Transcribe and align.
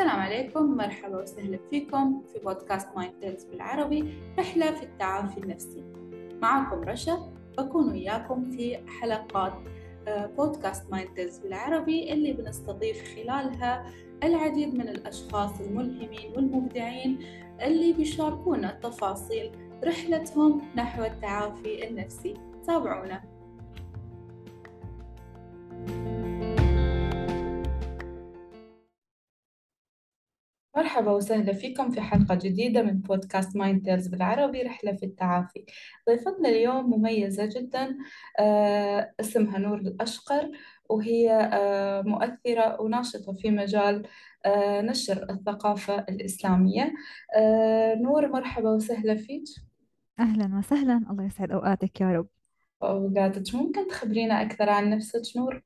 السلام 0.00 0.20
عليكم 0.20 0.76
مرحبا 0.76 1.22
وسهلا 1.22 1.58
فيكم 1.70 2.22
في 2.32 2.38
بودكاست 2.38 2.88
Mind 2.96 3.12
Tales 3.20 3.44
بالعربي 3.44 4.14
رحلة 4.38 4.70
في 4.70 4.82
التعافي 4.82 5.38
النفسي. 5.38 5.84
معكم 6.42 6.88
رشا 6.88 7.32
بكون 7.58 7.90
وياكم 7.90 8.50
في 8.50 8.78
حلقات 8.88 9.52
آه، 10.08 10.26
بودكاست 10.26 10.90
Mind 10.90 11.14
Tales 11.14 11.38
بالعربي 11.38 12.12
اللي 12.12 12.32
بنستضيف 12.32 13.14
خلالها 13.14 13.92
العديد 14.24 14.74
من 14.74 14.88
الأشخاص 14.88 15.60
الملهمين 15.60 16.32
والمبدعين 16.36 17.18
اللي 17.62 17.92
بيشاركونا 17.92 18.78
تفاصيل 18.82 19.50
رحلتهم 19.84 20.62
نحو 20.76 21.04
التعافي 21.04 21.88
النفسي. 21.88 22.34
تابعونا. 22.66 23.29
مرحبا 30.80 31.10
وسهلا 31.10 31.52
فيكم 31.52 31.90
في 31.90 32.00
حلقة 32.00 32.34
جديدة 32.34 32.82
من 32.82 32.98
بودكاست 32.98 33.56
Mind 33.56 33.84
Tales 33.84 34.06
بالعربي 34.08 34.62
رحلة 34.62 34.92
في 34.92 35.06
التعافي. 35.06 35.64
ضيفتنا 36.08 36.48
اليوم 36.48 36.90
مميزة 36.90 37.46
جدا 37.46 37.96
آه 38.38 39.12
اسمها 39.20 39.58
نور 39.58 39.78
الأشقر 39.78 40.50
وهي 40.90 41.30
آه 41.52 42.02
مؤثرة 42.02 42.80
وناشطة 42.80 43.32
في 43.32 43.50
مجال 43.50 44.06
آه 44.46 44.80
نشر 44.80 45.26
الثقافة 45.30 45.98
الإسلامية. 46.08 46.94
نور 47.96 48.28
مرحبا 48.28 48.70
وسهلا 48.70 49.16
فيك. 49.16 49.44
أهلا 50.20 50.58
وسهلا 50.58 51.04
الله 51.10 51.24
يسعد 51.24 51.50
أوقاتك 51.52 52.00
يا 52.00 52.12
رب. 52.12 52.26
أوقاتك. 52.82 53.54
ممكن 53.54 53.88
تخبرينا 53.88 54.42
أكثر 54.42 54.70
عن 54.70 54.90
نفسك 54.90 55.36
نور؟ 55.36 55.62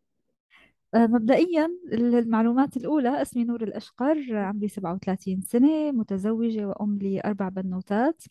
آه، 0.95 1.07
مبدئيا 1.07 1.71
المعلومات 1.93 2.77
الأولى 2.77 3.23
اسمي 3.23 3.45
نور 3.45 3.63
الأشقر 3.63 4.37
عمري 4.37 4.69
37 4.69 5.41
سنة 5.41 5.93
متزوجة 5.93 6.67
وأم 6.69 6.99
لأربع 7.03 7.49
بنوتات. 7.49 8.23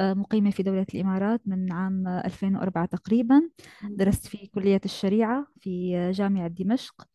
مقيمة 0.00 0.50
في 0.50 0.62
دولة 0.62 0.86
الإمارات 0.94 1.40
من 1.46 1.72
عام 1.72 2.08
2004 2.08 2.86
تقريبا. 2.86 3.50
درست 3.82 4.26
في 4.26 4.46
كلية 4.46 4.80
الشريعة 4.84 5.46
في 5.60 6.10
جامعة 6.10 6.48
دمشق. 6.48 7.06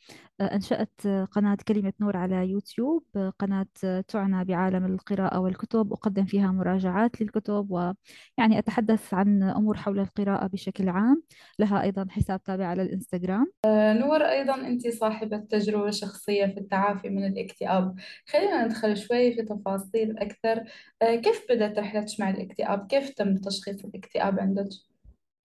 آه، 0.42 0.56
أنشأت 0.56 1.08
قناة 1.32 1.58
كلمة 1.68 1.94
نور 2.02 2.18
على 2.18 2.50
يوتيوب. 2.50 3.04
قناة 3.40 3.68
تعنى 4.08 4.46
بعالم 4.46 4.86
القراءة 4.86 5.40
والكتب. 5.40 5.94
أقدم 5.94 6.26
فيها 6.26 6.52
مراجعات 6.52 7.22
للكتب 7.22 7.72
ويعني 7.72 8.60
أتحدث 8.60 9.14
عن 9.14 9.44
أمور 9.44 9.78
حول 9.78 10.00
القراءة 10.00 10.48
بشكل 10.48 10.90
عام. 10.90 11.24
لها 11.60 11.82
أيضا 11.82 12.08
حساب 12.10 12.44
تابع 12.44 12.66
على 12.66 12.82
الإنستغرام. 12.82 13.52
نور 14.00 14.22
أيضا 14.22 14.56
أنت 14.56 14.88
صاحبة 14.88 15.38
تجربة 15.38 15.92
شخصية 15.92 16.46
في 16.46 16.58
التعافي 16.58 17.10
من 17.10 17.26
الاكتئاب. 17.28 17.96
خلينا 18.28 18.66
ندخل 18.66 18.98
شوي 18.98 19.34
في 19.34 19.42
تفاصيل 19.42 20.18
أكثر. 20.18 20.64
آه، 21.02 21.16
كيف 21.16 21.46
بدأت 21.50 21.80
رحلتك 21.80 22.20
مع 22.20 22.30
الاكتئاب؟ 22.30 22.65
كيف 22.88 23.10
تم 23.10 23.38
تشخيص 23.38 23.86
الاكتئاب 23.86 24.40
عندك؟ 24.40 24.70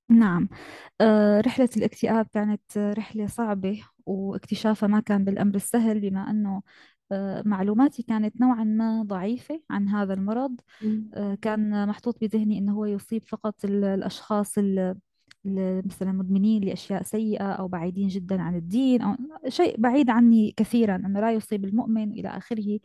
نعم. 0.08 0.48
آه، 1.00 1.40
رحلة 1.40 1.68
الاكتئاب 1.76 2.26
كانت 2.32 2.78
رحلة 2.78 3.26
صعبة 3.26 3.82
واكتشافها 4.06 4.86
ما 4.86 5.00
كان 5.00 5.24
بالأمر 5.24 5.54
السهل 5.54 6.00
بما 6.00 6.30
أنه 6.30 6.62
آه، 7.12 7.42
معلوماتي 7.46 8.02
كانت 8.02 8.40
نوعا 8.40 8.64
ما 8.64 9.02
ضعيفة 9.02 9.62
عن 9.70 9.88
هذا 9.88 10.14
المرض. 10.14 10.60
آه، 11.14 11.34
كان 11.42 11.88
محطوط 11.88 12.20
بذهني 12.20 12.58
أنه 12.58 12.72
هو 12.72 12.84
يصيب 12.84 13.24
فقط 13.24 13.64
الأشخاص 13.64 14.58
مثلا 15.44 16.12
مدمنين 16.12 16.64
لأشياء 16.64 17.02
سيئة 17.02 17.52
أو 17.52 17.68
بعيدين 17.68 18.08
جدا 18.08 18.42
عن 18.42 18.56
الدين 18.56 19.02
أو 19.02 19.16
شيء 19.48 19.80
بعيد 19.80 20.10
عني 20.10 20.54
كثيرا 20.56 20.96
أنه 20.96 21.20
لا 21.20 21.32
يصيب 21.32 21.64
المؤمن 21.64 22.12
إلى 22.12 22.28
آخره 22.28 22.78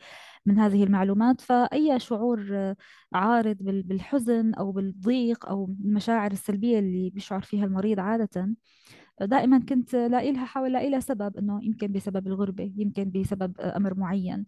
من 0.46 0.58
هذه 0.58 0.84
المعلومات. 0.84 1.40
فأي 1.40 1.98
شعور 1.98 2.74
عارض 3.12 3.56
بالحزن 3.60 4.54
أو 4.54 4.72
بالضيق 4.72 5.46
أو 5.46 5.74
المشاعر 5.84 6.32
السلبية 6.32 6.78
اللي 6.78 7.10
بيشعر 7.10 7.40
فيها 7.40 7.64
المريض 7.64 8.00
عادة 8.00 8.56
دائما 9.20 9.58
كنت 9.58 9.94
لاقي 9.94 10.32
لها 10.32 10.44
حاول 10.44 10.72
لاقي 10.72 10.90
لها 10.90 11.00
سبب 11.00 11.36
أنه 11.36 11.64
يمكن 11.64 11.92
بسبب 11.92 12.26
الغربة 12.26 12.72
يمكن 12.76 13.10
بسبب 13.10 13.60
أمر 13.60 13.94
معين. 13.94 14.44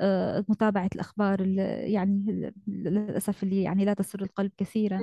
آه، 0.00 0.44
متابعة 0.48 0.90
الأخبار 0.94 1.40
يعني 1.40 2.52
للأسف 2.66 3.42
اللي 3.42 3.62
يعني 3.62 3.84
لا 3.84 3.94
تسر 3.94 4.22
القلب 4.22 4.52
كثيرا. 4.56 5.00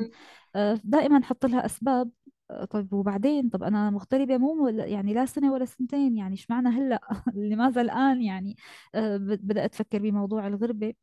آه، 0.55 0.79
دائما 0.83 1.23
حط 1.23 1.45
لها 1.45 1.65
أسباب. 1.65 2.09
طيب 2.69 2.93
وبعدين 2.93 3.49
طب 3.49 3.63
أنا 3.63 3.89
مغتربة 3.89 4.37
مو 4.37 4.67
يعني 4.67 5.13
لا 5.13 5.25
سنة 5.25 5.53
ولا 5.53 5.65
سنتين 5.65 6.17
يعني 6.17 6.31
إيش 6.31 6.49
معنى 6.49 6.69
هلأ؟ 6.69 7.01
لماذا 7.35 7.81
الآن؟ 7.81 8.21
يعني 8.21 8.55
آه، 8.95 9.17
بدأت 9.17 9.73
أفكر 9.73 9.99
بموضوع 9.99 10.47
الغربة. 10.47 10.93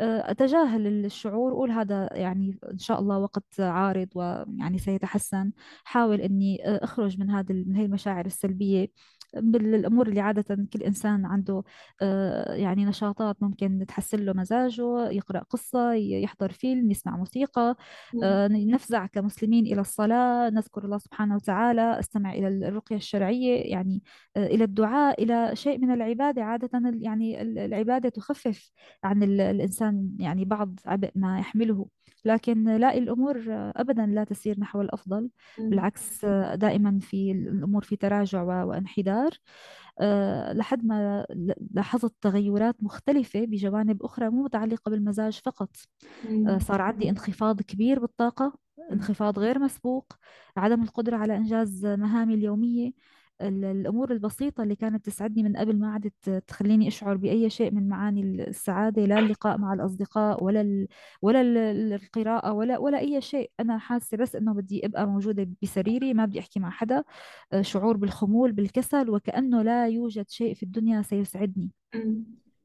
آه، 0.00 0.30
أتجاهل 0.30 0.86
الشعور 1.04 1.52
أقول 1.52 1.70
هذا 1.70 2.08
يعني 2.12 2.58
إن 2.72 2.78
شاء 2.78 3.00
الله 3.00 3.18
وقت 3.18 3.60
عارض 3.60 4.08
ويعني 4.14 4.78
سيتحسن. 4.78 5.52
حاول 5.84 6.20
إني 6.20 6.68
آه، 6.68 6.84
أخرج 6.84 7.18
من 7.20 7.30
هذه 7.30 7.52
من 7.52 7.76
هي 7.76 7.84
المشاعر 7.84 8.26
السلبية. 8.26 8.88
بالأمور 9.34 10.08
اللي 10.08 10.20
عادة 10.20 10.66
كل 10.72 10.82
إنسان 10.82 11.26
عنده 11.26 11.62
آه، 12.02 12.54
يعني 12.54 12.84
نشاطات 12.84 13.36
ممكن 13.42 13.84
تحسن 13.88 14.18
له 14.18 14.32
مزاجه 14.32 15.08
يقرأ 15.10 15.40
قصة 15.40 15.92
يحضر 15.92 16.52
فيلم 16.52 16.90
يسمع 16.90 17.16
موسيقى 17.16 17.76
نفزع 18.50 19.06
كمسلمين 19.06 19.66
إلى 19.66 19.80
الصلاة 19.80 20.50
نذكر 20.50 20.84
الله 20.84 20.98
سبحانه 20.98 21.34
وتعالى 21.34 21.98
استمع 21.98 22.32
إلى 22.32 22.48
الرقية 22.48 22.96
الشرعية 22.96 23.70
يعني 23.72 24.02
إلى 24.36 24.64
الدعاء 24.64 25.22
إلى 25.22 25.56
شيء 25.56 25.78
من 25.78 25.90
العبادة. 25.90 26.42
عادة 26.42 26.70
يعني 27.00 27.42
العبادة 27.42 28.08
تخفف 28.08 28.70
عن 29.04 29.22
الإنسان 29.22 30.16
يعني 30.20 30.44
بعض 30.44 30.80
عبء 30.86 31.10
ما 31.14 31.38
يحمله. 31.38 31.86
لكن 32.24 32.64
لا 32.76 32.94
الأمور 32.98 33.44
أبدا 33.76 34.06
لا 34.06 34.24
تسير 34.24 34.60
نحو 34.60 34.80
الأفضل. 34.80 35.30
بالعكس 35.70 36.24
دائما 36.54 36.98
في 37.00 37.32
الأمور 37.32 37.82
في 37.82 37.96
تراجع 37.96 38.64
وانحدار. 38.64 39.17
آه، 40.00 40.52
لحد 40.52 40.84
ما 40.86 41.26
لاحظت 41.74 42.14
تغيرات 42.22 42.76
مختلفة 42.82 43.40
بجوانب 43.46 44.02
أخرى 44.02 44.30
مو 44.30 44.44
متعلقة 44.44 44.90
بالمزاج 44.90 45.40
فقط. 45.44 45.76
آه، 46.46 46.58
صار 46.58 46.80
عندي 46.82 47.10
انخفاض 47.10 47.62
كبير 47.62 47.98
بالطاقة 48.00 48.52
انخفاض 48.92 49.38
غير 49.38 49.58
مسبوق 49.58 50.12
عدم 50.56 50.82
القدرة 50.82 51.16
على 51.16 51.36
إنجاز 51.36 51.86
مهامي 51.86 52.34
اليومية. 52.34 52.92
الأمور 53.42 54.12
البسيطة 54.12 54.62
اللي 54.62 54.76
كانت 54.76 55.06
تسعدني 55.06 55.42
من 55.42 55.56
قبل 55.56 55.78
ما 55.78 55.92
عادت 55.92 56.30
تخليني 56.46 56.88
أشعر 56.88 57.16
بأي 57.16 57.50
شيء 57.50 57.70
من 57.74 57.88
معاني 57.88 58.20
السعادة 58.48 59.04
لا 59.04 59.18
اللقاء 59.18 59.58
مع 59.58 59.72
الأصدقاء 59.72 60.44
ولا 60.44 60.60
ال... 60.60 60.88
ولا 61.22 61.40
القراءة 61.94 62.52
ولا 62.52 62.78
ولا 62.78 62.98
أي 62.98 63.20
شيء. 63.20 63.50
أنا 63.60 63.78
حاسة 63.78 64.16
بس 64.16 64.36
إنه 64.36 64.52
بدي 64.54 64.86
أبقى 64.86 65.06
موجودة 65.06 65.48
بسريري 65.62 66.14
ما 66.14 66.24
بدي 66.24 66.38
أحكي 66.40 66.60
مع 66.60 66.70
حدا. 66.70 67.04
آه، 67.52 67.62
شعور 67.62 67.96
بالخمول 67.96 68.52
بالكسل 68.52 69.10
وكأنه 69.10 69.62
لا 69.62 69.88
يوجد 69.88 70.30
شيء 70.30 70.54
في 70.54 70.62
الدنيا 70.62 71.02
سيسعدني. 71.02 71.70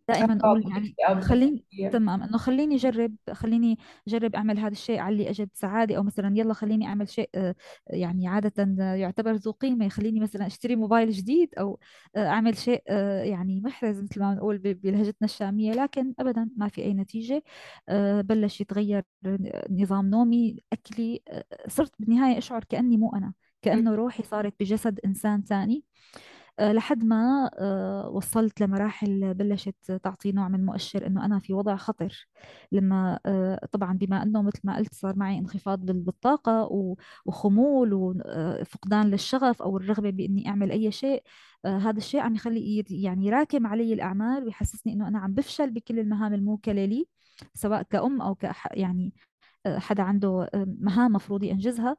دائما 0.09 0.37
أقول 0.43 0.63
يعني 0.71 1.21
خليني 1.21 1.65
تمام. 1.91 2.23
إنه 2.23 2.37
خليني 2.37 2.75
أجرب 2.75 3.15
خليني 3.31 3.77
أجرب 4.07 4.35
أعمل 4.35 4.59
هذا 4.59 4.71
الشيء 4.71 4.99
علي 4.99 5.29
أجد 5.29 5.49
سعادة 5.53 5.97
أو 5.97 6.03
مثلا 6.03 6.37
يلا 6.37 6.53
خليني 6.53 6.87
أعمل 6.87 7.09
شيء 7.09 7.29
آه، 7.35 7.55
يعني 7.87 8.27
عادة 8.27 8.83
يعتبر 8.95 9.31
ذو 9.33 9.51
قيمة. 9.51 9.85
يخليني 9.85 10.19
مثلا 10.19 10.47
أشتري 10.47 10.75
موبايل 10.75 11.11
جديد 11.11 11.55
أو 11.55 11.79
آه، 12.15 12.27
أعمل 12.27 12.57
شيء 12.57 12.83
آه، 12.89 13.23
يعني 13.23 13.61
محرز 13.61 14.01
مثل 14.01 14.19
ما 14.19 14.33
نقول 14.33 14.57
بلهجتنا 14.57 15.25
الشامية. 15.25 15.71
لكن 15.73 16.13
ابدا 16.19 16.49
ما 16.57 16.67
في 16.67 16.81
أي 16.81 16.93
نتيجة 16.93 17.43
بلش 18.21 18.61
يتغير 18.61 19.03
نظام 19.69 20.09
نومي 20.09 20.63
أكلي 20.73 21.21
صرت 21.67 21.91
بالنهاية 21.99 22.37
أشعر 22.37 22.63
كأني 22.63 22.97
مو 22.97 23.15
أنا 23.15 23.33
كأنه 23.61 23.95
روحي 23.95 24.23
صارت 24.23 24.53
بجسد 24.59 24.99
إنسان 25.05 25.43
ثاني 25.43 25.83
آه، 26.15 26.32
لحد 26.59 27.03
ما 27.03 27.49
آه، 27.59 28.09
وصلت 28.09 28.61
لمراحل 28.61 29.33
بلشت 29.33 29.91
تعطي 30.03 30.31
نوع 30.31 30.47
من 30.49 30.65
مؤشر 30.65 31.07
إنه 31.07 31.25
أنا 31.25 31.39
في 31.39 31.53
وضع 31.53 31.75
خطر. 31.75 32.27
لما 32.71 33.19
آه، 33.25 33.59
طبعا 33.71 33.97
بما 33.97 34.23
إنه 34.23 34.41
مثل 34.41 34.59
ما 34.63 34.77
قلت 34.77 34.93
صار 34.93 35.15
معي 35.15 35.37
انخفاض 35.39 35.79
بالطاقة 35.85 36.69
وخمول 37.25 37.93
وفقدان 37.93 39.07
للشغف 39.11 39.61
أو 39.61 39.77
الرغبة 39.77 40.09
بإني 40.09 40.47
أعمل 40.49 40.71
أي 40.71 40.91
شيء 40.91 41.23
هذا 41.65 41.97
الشيء 41.97 42.19
عم 42.21 42.35
يخلي 42.35 42.83
يعني 42.89 43.25
يراكم 43.25 43.67
علي 43.67 43.93
الأعمال 43.93 44.43
ويحسسني 44.43 44.93
إنه 44.93 45.07
أنا 45.07 45.19
عم 45.19 45.33
بفشل 45.33 45.71
بكل 45.71 45.99
المهام 45.99 46.33
الموكلة 46.33 46.85
لي 46.85 47.07
سواء 47.53 47.81
كأم 47.83 48.21
أو 48.21 48.35
ك 48.35 48.51
يعني 48.71 49.13
حدا 49.67 50.03
عنده 50.03 50.49
مهام 50.79 51.11
مفروض 51.13 51.43
ينجزها. 51.43 51.97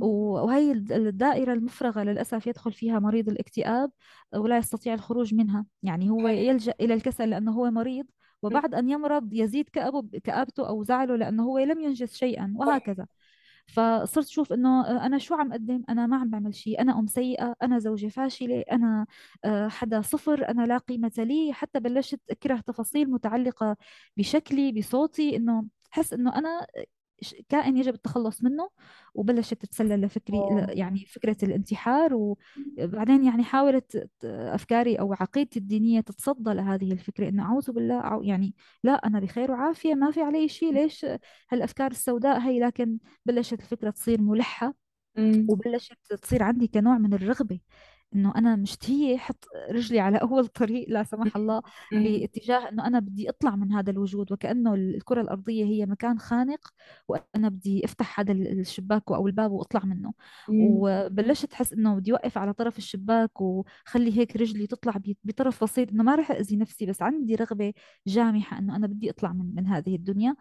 وهي 0.00 0.72
الدائرة 0.72 1.52
المفرغة 1.52 2.02
للأسف 2.02 2.46
يدخل 2.46 2.72
فيها 2.72 2.98
مريض 2.98 3.28
الاكتئاب 3.28 3.90
ولا 4.34 4.56
يستطيع 4.56 4.94
الخروج 4.94 5.34
منها. 5.34 5.66
يعني 5.82 6.10
هو 6.10 6.28
يلجأ 6.28 6.74
إلى 6.80 6.94
الكسل 6.94 7.30
لأنه 7.30 7.52
هو 7.52 7.70
مريض 7.70 8.06
وبعد 8.42 8.74
أن 8.74 8.90
يمرض 8.90 9.32
يزيد 9.32 9.68
كأبه 9.68 10.20
كآبته 10.24 10.68
أو 10.68 10.82
زعله 10.82 11.16
لأنه 11.16 11.42
هو 11.42 11.58
لم 11.58 11.80
ينجز 11.80 12.12
شيئا 12.12 12.54
وهكذا. 12.56 13.06
فصرت 13.66 14.26
شوف 14.28 14.52
إنه 14.52 15.06
أنا 15.06 15.18
شو 15.18 15.34
عم 15.34 15.52
أقدم؟ 15.52 15.82
أنا 15.88 16.06
ما 16.06 16.16
عم 16.16 16.30
بعمل 16.30 16.54
شيء. 16.54 16.80
أنا 16.80 16.98
أم 16.98 17.06
سيئة 17.06 17.54
أنا 17.62 17.78
زوجة 17.78 18.06
فاشلة 18.06 18.60
أنا 18.72 19.06
آه، 19.44 19.68
حدا 19.68 20.00
صفر 20.00 20.48
أنا 20.48 20.66
لا 20.66 20.78
قيمة 20.78 21.12
لي. 21.18 21.52
حتى 21.52 21.80
بلشت 21.80 22.20
أكره 22.30 22.60
تفاصيل 22.66 23.10
متعلقة 23.10 23.76
بشكلي 24.16 24.72
بصوتي 24.72 25.36
إنه 25.36 25.64
حس 25.90 26.12
إنه 26.12 26.38
أنا 26.38 26.66
كائن 27.48 27.76
يجب 27.76 27.94
التخلص 27.94 28.42
منه 28.42 28.70
وبلشت 29.14 29.54
تتسلل 29.54 30.00
لفكري 30.00 30.36
أوه. 30.36 30.66
يعني 30.70 31.06
فكرة 31.06 31.36
الانتحار 31.42 32.14
وبعدين 32.14 33.24
يعني 33.24 33.44
حاولت 33.44 34.08
أفكاري 34.24 34.96
أو 34.96 35.12
عقيدتي 35.12 35.58
الدينية 35.58 36.00
تتصدى 36.00 36.50
لهذه 36.54 36.92
الفكرة 36.92 37.28
إنه 37.28 37.42
أعوذ 37.42 37.72
بالله 37.72 38.20
يعني 38.22 38.54
لا 38.84 38.92
أنا 38.92 39.20
بخير 39.20 39.50
وعافية 39.50 39.94
ما 39.94 40.10
في 40.10 40.20
علي 40.20 40.48
شيء 40.48 40.72
ليش 40.72 41.06
هالأفكار 41.50 41.90
السوداء 41.90 42.40
هي؟ 42.40 42.60
لكن 42.60 42.98
بلشت 43.26 43.60
الفكرة 43.60 43.90
تصير 43.90 44.20
ملحة 44.20 44.74
وبلشت 45.48 46.14
تصير 46.22 46.42
عندي 46.42 46.66
كنوع 46.66 46.98
من 46.98 47.14
الرغبة 47.14 47.60
إنه 48.14 48.32
أنا 48.36 48.56
مشتهيه 48.56 49.16
أحط 49.16 49.44
رجلي 49.70 50.00
على 50.00 50.16
أول 50.18 50.46
طريق 50.46 50.86
لا 50.88 51.02
سمح 51.04 51.36
الله 51.36 51.62
باتجاه 52.20 52.68
إنه 52.68 52.86
أنا 52.86 52.98
بدي 52.98 53.28
أطلع 53.30 53.56
من 53.56 53.72
هذا 53.72 53.90
الوجود 53.90 54.32
وكأنه 54.32 54.74
الكرة 54.74 55.20
الأرضية 55.20 55.64
هي 55.64 55.86
مكان 55.86 56.18
خانق 56.18 56.68
وأنا 57.08 57.48
بدي 57.48 57.84
أفتح 57.84 58.20
هذا 58.20 58.32
الشباك 58.32 59.02
أو 59.12 59.26
الباب 59.26 59.50
وأطلع 59.52 59.84
منه. 59.84 60.12
وبلشت 60.48 61.52
أحس 61.52 61.72
إنه 61.72 61.94
بدي 61.94 62.12
اوقف 62.12 62.38
على 62.38 62.52
طرف 62.52 62.78
الشباك 62.78 63.40
وخلي 63.40 64.18
هيك 64.18 64.36
رجلي 64.36 64.66
تطلع 64.66 64.94
بطرف 65.24 65.64
بسيط 65.64 65.90
إنه 65.90 66.02
ما 66.02 66.14
رح 66.14 66.30
أذي 66.30 66.56
نفسي 66.56 66.86
بس 66.86 67.02
عندي 67.02 67.34
رغبة 67.34 67.72
جامحة 68.06 68.58
إنه 68.58 68.76
أنا 68.76 68.86
بدي 68.86 69.10
أطلع 69.10 69.32
من 69.32 69.54
من 69.54 69.66
هذه 69.66 69.96
الدنيا. 69.96 70.36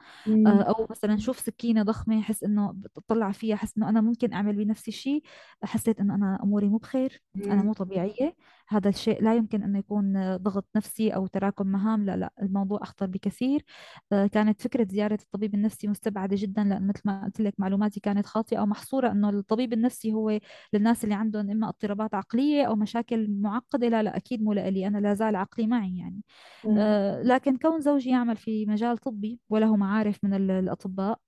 آه، 0.47 0.61
أو 0.61 0.87
مثلا 0.91 1.17
شوف 1.17 1.39
سكينة 1.39 1.83
ضخمة 1.83 2.19
أحس 2.19 2.43
إنه 2.43 2.71
بطلع 2.95 3.31
فيها 3.31 3.55
أحس 3.55 3.77
إنه 3.77 3.89
أنا 3.89 4.01
ممكن 4.01 4.33
أعمل 4.33 4.55
بنفسي 4.55 4.91
شيء 4.91 5.23
حسيت 5.63 5.99
إنه 5.99 6.15
أنا 6.15 6.39
أموري 6.43 6.69
مو 6.69 6.77
بخير 6.77 7.21
أنا 7.51 7.60
مو 7.61 7.73
طبيعية. 7.73 8.35
هذا 8.69 8.89
الشيء 8.89 9.23
لا 9.23 9.35
يمكن 9.35 9.63
أنه 9.63 9.79
يكون 9.79 10.37
ضغط 10.37 10.65
نفسي 10.75 11.09
أو 11.09 11.27
تراكم 11.27 11.67
مهام. 11.67 12.05
لا 12.05 12.17
لا 12.17 12.33
الموضوع 12.41 12.79
أخطر 12.81 13.05
بكثير. 13.05 13.65
آه، 14.11 14.27
كانت 14.27 14.61
فكرة 14.61 14.87
زيارة 14.91 15.19
الطبيب 15.21 15.53
النفسي 15.55 15.87
مستبعدة 15.87 16.35
جدا 16.39 16.63
لأن 16.63 16.87
مثل 16.87 17.01
ما 17.05 17.25
قلت 17.25 17.41
لك 17.41 17.53
معلوماتي 17.57 17.99
كانت 17.99 18.25
خاطئة 18.25 18.57
أو 18.57 18.65
محصورة 18.65 19.11
أنه 19.11 19.29
الطبيب 19.29 19.73
النفسي 19.73 20.13
هو 20.13 20.39
للناس 20.73 21.03
اللي 21.03 21.15
عندهم 21.15 21.51
إما 21.51 21.67
اضطرابات 21.69 22.13
عقلية 22.13 22.63
أو 22.65 22.75
مشاكل 22.75 23.27
معقدة. 23.41 23.87
لا 23.87 24.03
لا 24.03 24.17
أكيد 24.17 24.43
مو 24.43 24.53
لإلي. 24.53 24.87
أنا 24.87 24.97
لا 24.97 25.13
زال 25.13 25.35
عقلي 25.35 25.67
معي 25.67 25.97
يعني. 25.97 26.21
آه، 26.77 27.21
لكن 27.21 27.57
كون 27.57 27.79
زوجي 27.81 28.09
يعمل 28.09 28.37
في 28.37 28.65
مجال 28.65 28.97
طبي 28.97 29.39
وله 29.49 29.75
معارف 29.75 30.19
من 30.23 30.33
الأطباء 30.33 31.19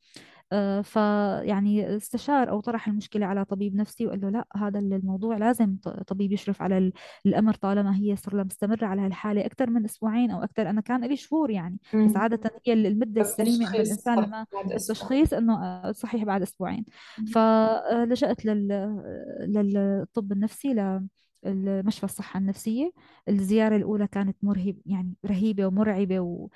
آه، 0.54 0.82
فيعني 0.82 1.96
استشار 1.96 2.50
أو 2.50 2.60
طرح 2.60 2.88
المشكلة 2.88 3.26
على 3.26 3.46
طبيب 3.46 3.76
نفسي 3.76 4.08
وقال 4.08 4.22
له 4.22 4.30
لا 4.30 4.48
هذا 4.56 4.80
الموضوع 4.80 5.38
لازم 5.38 5.78
طبيب 6.08 6.32
يشرف 6.32 6.62
على 6.62 6.92
الأمر 7.26 7.54
طالما 7.54 7.96
هي 7.96 8.16
صار 8.16 8.44
مستمرة 8.44 8.86
على 8.86 9.02
هالحالة 9.02 9.46
أكثر 9.46 9.70
من 9.70 9.86
أسبوعين 9.86 10.32
أو 10.32 10.44
أكثر 10.44 10.70
أنا 10.70 10.82
كان 10.82 11.06
لي 11.06 11.16
شهور 11.16 11.50
يعني 11.50 11.78
بس 11.94 12.18
عادة 12.18 12.52
هي 12.66 12.74
المدة 12.74 13.22
السليمة 13.22 13.68
إنه 13.68 13.76
الإنسان 13.76 14.20
لما 14.20 14.46
التشخيص 14.72 15.34
إنه 15.34 15.64
آه، 15.64 15.92
صحيح 15.92 16.24
بعد 16.24 16.42
أسبوعين. 16.42 16.86
فلجأت 17.34 18.46
للطب 18.46 20.32
النفسي 20.32 21.00
المشفى 21.46 22.04
الصحة 22.04 22.38
النفسية. 22.38 22.92
الزيارة 23.30 23.76
الأولى 23.76 24.08
كانت 24.08 24.38
مرهب 24.44 24.78
يعني 24.86 25.14
رهيبة 25.26 25.66
ومرعبة 25.66 26.20
و... 26.20 26.50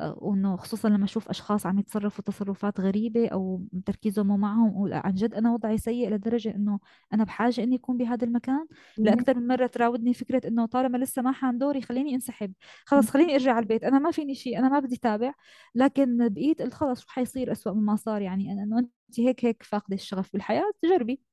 وإنه 0.00 0.56
خصوصا 0.56 0.88
لما 0.88 1.04
أشوف 1.04 1.28
أشخاص 1.28 1.66
عم 1.66 1.78
يتصرفوا 1.78 2.24
تصرفات 2.24 2.80
غريبة 2.80 3.28
أو 3.28 3.66
تركيزهم 3.86 4.26
مو 4.26 4.36
معهم 4.36 4.76
وعن 4.76 5.14
جد 5.14 5.34
أنا 5.34 5.52
وضعي 5.52 5.78
سيء 5.78 6.10
لدرجة 6.10 6.54
إنه 6.54 6.80
أنا 7.12 7.24
بحاجة 7.24 7.62
إني 7.62 7.76
أكون 7.76 7.96
بهذا 7.96 8.24
المكان 8.24 8.66
لاكثر 9.04 9.34
من 9.40 9.46
مرة 9.46 9.66
تراودني 9.66 10.14
فكرة 10.14 10.48
إنه 10.48 10.66
طالما 10.66 10.98
لسه 10.98 11.22
ما 11.22 11.32
حان 11.32 11.58
دوري 11.58 11.82
خليني 11.82 12.14
انسحب 12.14 12.52
خلص 12.86 13.10
خليني 13.10 13.32
أرجع 13.34 13.52
على 13.52 13.62
البيت 13.62 13.84
أنا 13.84 13.98
ما 13.98 14.10
فيني 14.10 14.34
شيء 14.34 14.58
أنا 14.58 14.68
ما 14.68 14.78
بدي 14.78 14.96
تابع 14.96 15.32
لكن 15.74 16.28
بقيت 16.28 16.62
قلت 16.62 16.74
خلص 16.74 17.00
شو 17.00 17.08
حيصير 17.08 17.52
اسوء 17.52 17.72
مما 17.74 17.96
صار 17.96 18.22
يعني 18.22 18.52
إنه 18.52 18.78
أنت 18.78 18.92
هيك 19.20 19.44
هيك 19.44 19.62
فاقدة 19.62 19.94
الشغف 19.94 20.32
بالحياة 20.32 20.70
جربي. 20.84 21.29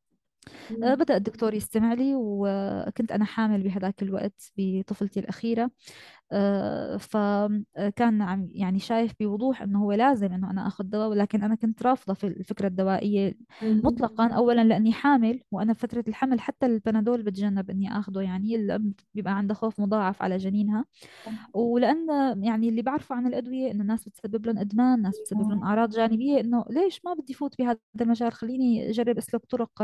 بدأ 0.96 1.18
الدكتور 1.18 1.54
يستمع 1.54 1.94
لي 1.94 2.14
وكنت 2.16 3.12
أنا 3.12 3.26
حامل 3.26 3.64
بهذاك 3.64 4.04
الوقت 4.04 4.52
بطفلتي 4.58 5.20
الأخيرة. 5.20 5.72
آه، 6.32 6.98
فكان 6.98 8.22
عم 8.22 8.50
يعني 8.52 8.80
شايف 8.80 9.14
بوضوح 9.20 9.62
إنه 9.62 9.84
هو 9.84 9.92
لازم 9.94 10.34
إنه 10.34 10.52
أنا 10.52 10.68
آخذ 10.68 10.84
دواء 10.84 11.10
ولكن 11.10 11.44
أنا 11.44 11.56
كنت 11.56 11.84
رافضة 11.84 12.14
في 12.14 12.28
الفكرة 12.28 12.68
الدوائية 12.68 13.34
مطلقا. 13.84 14.28
اولا 14.28 14.64
لأني 14.64 14.94
حامل 14.94 15.42
وأنا 15.52 15.74
في 15.74 15.80
فترة 15.80 16.04
الحمل 16.08 16.40
حتى 16.42 16.66
البنادول 16.66 17.24
بتجنب 17.24 17.70
إني 17.70 18.00
اخذه 18.00 18.22
يعني 18.22 18.56
الام 18.56 18.94
بيبقى 19.14 19.38
عندها 19.38 19.56
خوف 19.56 19.80
مضاعف 19.82 20.22
على 20.22 20.38
جنينها. 20.38 20.86
ولأن 21.54 22.08
يعني 22.44 22.70
اللي 22.70 22.82
بعرفه 22.82 23.16
عن 23.16 23.28
الأدوية 23.28 23.72
إنه 23.72 23.82
الناس 23.82 24.06
بتسبب 24.10 24.46
لهم 24.46 24.58
إدمان 24.58 25.02
ناس 25.02 25.20
بتسبب 25.20 25.50
لهم 25.50 25.64
أعراض 25.64 25.90
جانبية 25.90 26.40
إنه 26.40 26.66
ليش 26.70 27.02
ما 27.06 27.14
بدي 27.14 27.34
فوت 27.34 27.58
بهذا 27.60 27.80
المجال؟ 28.02 28.32
خليني 28.34 28.90
أجرب 28.90 29.18
اسلك 29.18 29.46
طرق 29.46 29.82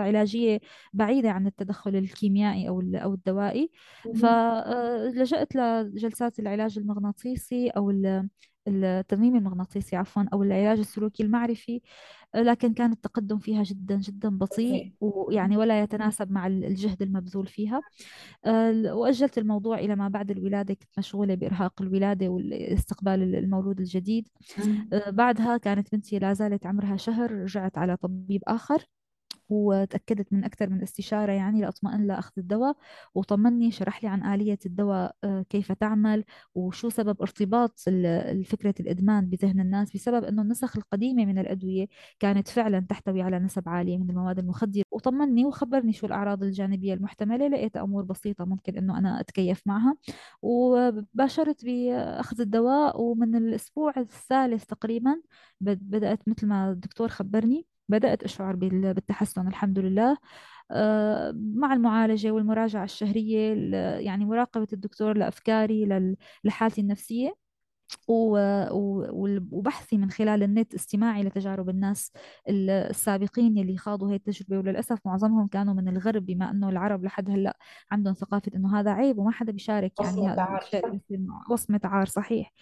بعيدة 0.94 1.32
عن 1.32 1.48
التدخل 1.48 1.96
الكيميائي 1.96 2.70
أو 2.70 2.82
أو 2.96 3.14
الدوائي. 3.14 3.72
فلجأت 4.16 5.56
لجلسات 5.56 6.40
العلاج 6.40 6.80
المغناطيسي 6.80 7.70
أو 7.70 7.94
الترميم 8.68 9.36
المغناطيسي 9.36 9.96
عفوا 9.96 10.24
أو 10.34 10.44
العلاج 10.44 10.80
السلوكي 10.80 11.24
المعرفي. 11.24 11.82
لكن 12.36 12.74
كان 12.74 12.92
التقدم 12.92 13.38
فيها 13.38 13.64
جدا 13.64 13.96
جدا 13.96 14.30
بطيء 14.30 14.94
ويعني 15.02 15.58
ولا 15.58 15.82
يتناسب 15.82 16.32
مع 16.32 16.48
الجهد 16.48 17.02
المبذول 17.02 17.48
فيها. 17.48 17.82
وأجلت 18.92 19.38
الموضوع 19.38 19.80
إلى 19.80 19.96
ما 19.96 20.08
بعد 20.08 20.32
الولادة. 20.32 20.74
كنت 20.74 21.00
مشغولة 21.00 21.36
بإرهاق 21.36 21.82
الولادة 21.82 22.28
واستقبال 22.30 23.36
المولود 23.36 23.80
الجديد. 23.80 24.28
بعدها 25.08 25.58
كانت 25.58 25.92
بنتي 25.96 26.20
لا 26.20 26.34
زالت 26.34 26.66
عمرها 26.66 26.98
شهر 26.98 27.32
رجعت 27.32 27.78
على 27.78 27.98
طبيب 27.98 28.44
آخر. 28.48 28.86
وتأكدت 29.50 30.34
من 30.34 30.44
أكثر 30.44 30.70
من 30.70 30.82
استشارة 30.82 31.32
يعني 31.32 31.62
لأطمئن 31.62 32.08
لأخذ 32.08 32.32
الدواء 32.38 32.78
وطمني 33.16 33.72
شرح 33.72 34.04
لي 34.04 34.10
عن 34.10 34.34
آلية 34.34 34.60
الدواء 34.66 35.16
آه، 35.24 35.46
كيف 35.50 35.72
تعمل 35.72 36.24
وشو 36.56 36.90
سبب 36.90 37.22
ارتباط 37.22 37.80
فكرة 38.46 38.76
الإدمان 38.80 39.30
بذهن 39.30 39.60
الناس 39.60 39.94
بسبب 39.94 40.24
أنه 40.24 40.42
النسخ 40.42 40.78
القديمة 40.78 41.26
من 41.26 41.40
الأدوية 41.40 41.88
كانت 42.20 42.48
فعلا 42.48 42.80
تحتوي 42.90 43.22
على 43.22 43.40
نسب 43.40 43.70
عالية 43.70 43.98
من 43.98 44.10
المواد 44.10 44.40
المخدرة. 44.40 44.84
وطمني 44.92 45.46
وخبرني 45.46 45.94
شو 45.94 46.08
الأعراض 46.08 46.44
الجانبية 46.44 46.94
المحتملة 46.94 47.48
لقيت 47.48 47.78
أمور 47.78 48.04
بسيطة 48.04 48.46
ممكن 48.46 48.78
أنه 48.78 48.98
أنا 48.98 49.20
أتكيف 49.20 49.62
معها. 49.66 49.96
وباشرت 50.42 51.66
بأخذ 51.66 52.42
الدواء 52.42 53.02
ومن 53.02 53.36
الأسبوع 53.36 53.94
الثالث 53.98 54.66
تقريبا 54.66 55.22
بدأت 55.62 56.30
مثل 56.30 56.48
ما 56.48 56.72
الدكتور 56.72 57.08
خبرني 57.08 57.66
بدأت 57.90 58.24
أشعر 58.24 58.56
بالتحسن 58.94 59.48
الحمد 59.48 59.80
لله. 59.80 60.18
آه، 60.72 61.34
مع 61.56 61.74
المعالجة 61.74 62.32
والمراجعة 62.32 62.84
الشهرية 62.84 63.54
يعني 64.00 64.26
مراقبة 64.26 64.68
الدكتور 64.74 65.18
لأفكاري 65.18 65.86
لحالتي 66.44 66.82
النفسية. 66.82 67.43
وبحثي 69.52 69.98
من 69.98 70.12
خلال 70.12 70.44
النت 70.44 70.74
استماعي 70.74 71.24
لتجارب 71.24 71.70
الناس 71.70 72.12
السابقين 72.50 73.58
يلي 73.58 73.78
خاضوا 73.78 74.12
هي 74.12 74.16
التجربة. 74.16 74.58
وللأسف 74.58 75.00
معظمهم 75.06 75.48
كانوا 75.48 75.74
من 75.74 75.88
الغرب 75.88 76.26
بما 76.26 76.52
أنه 76.52 76.70
العرب 76.70 77.04
لحد 77.04 77.30
هلأ 77.30 77.58
عندهم 77.92 78.14
ثقافة 78.14 78.52
أنه 78.56 78.80
هذا 78.80 78.92
عيب 78.92 79.18
وما 79.18 79.32
حدا 79.32 79.52
بيشارك 79.52 79.92
يعني 80.02 80.28
هذا 80.28 80.60
الشيء 80.62 81.02
وصمة 81.50 81.82
عار 81.84 82.06
صحيح. 82.06 82.54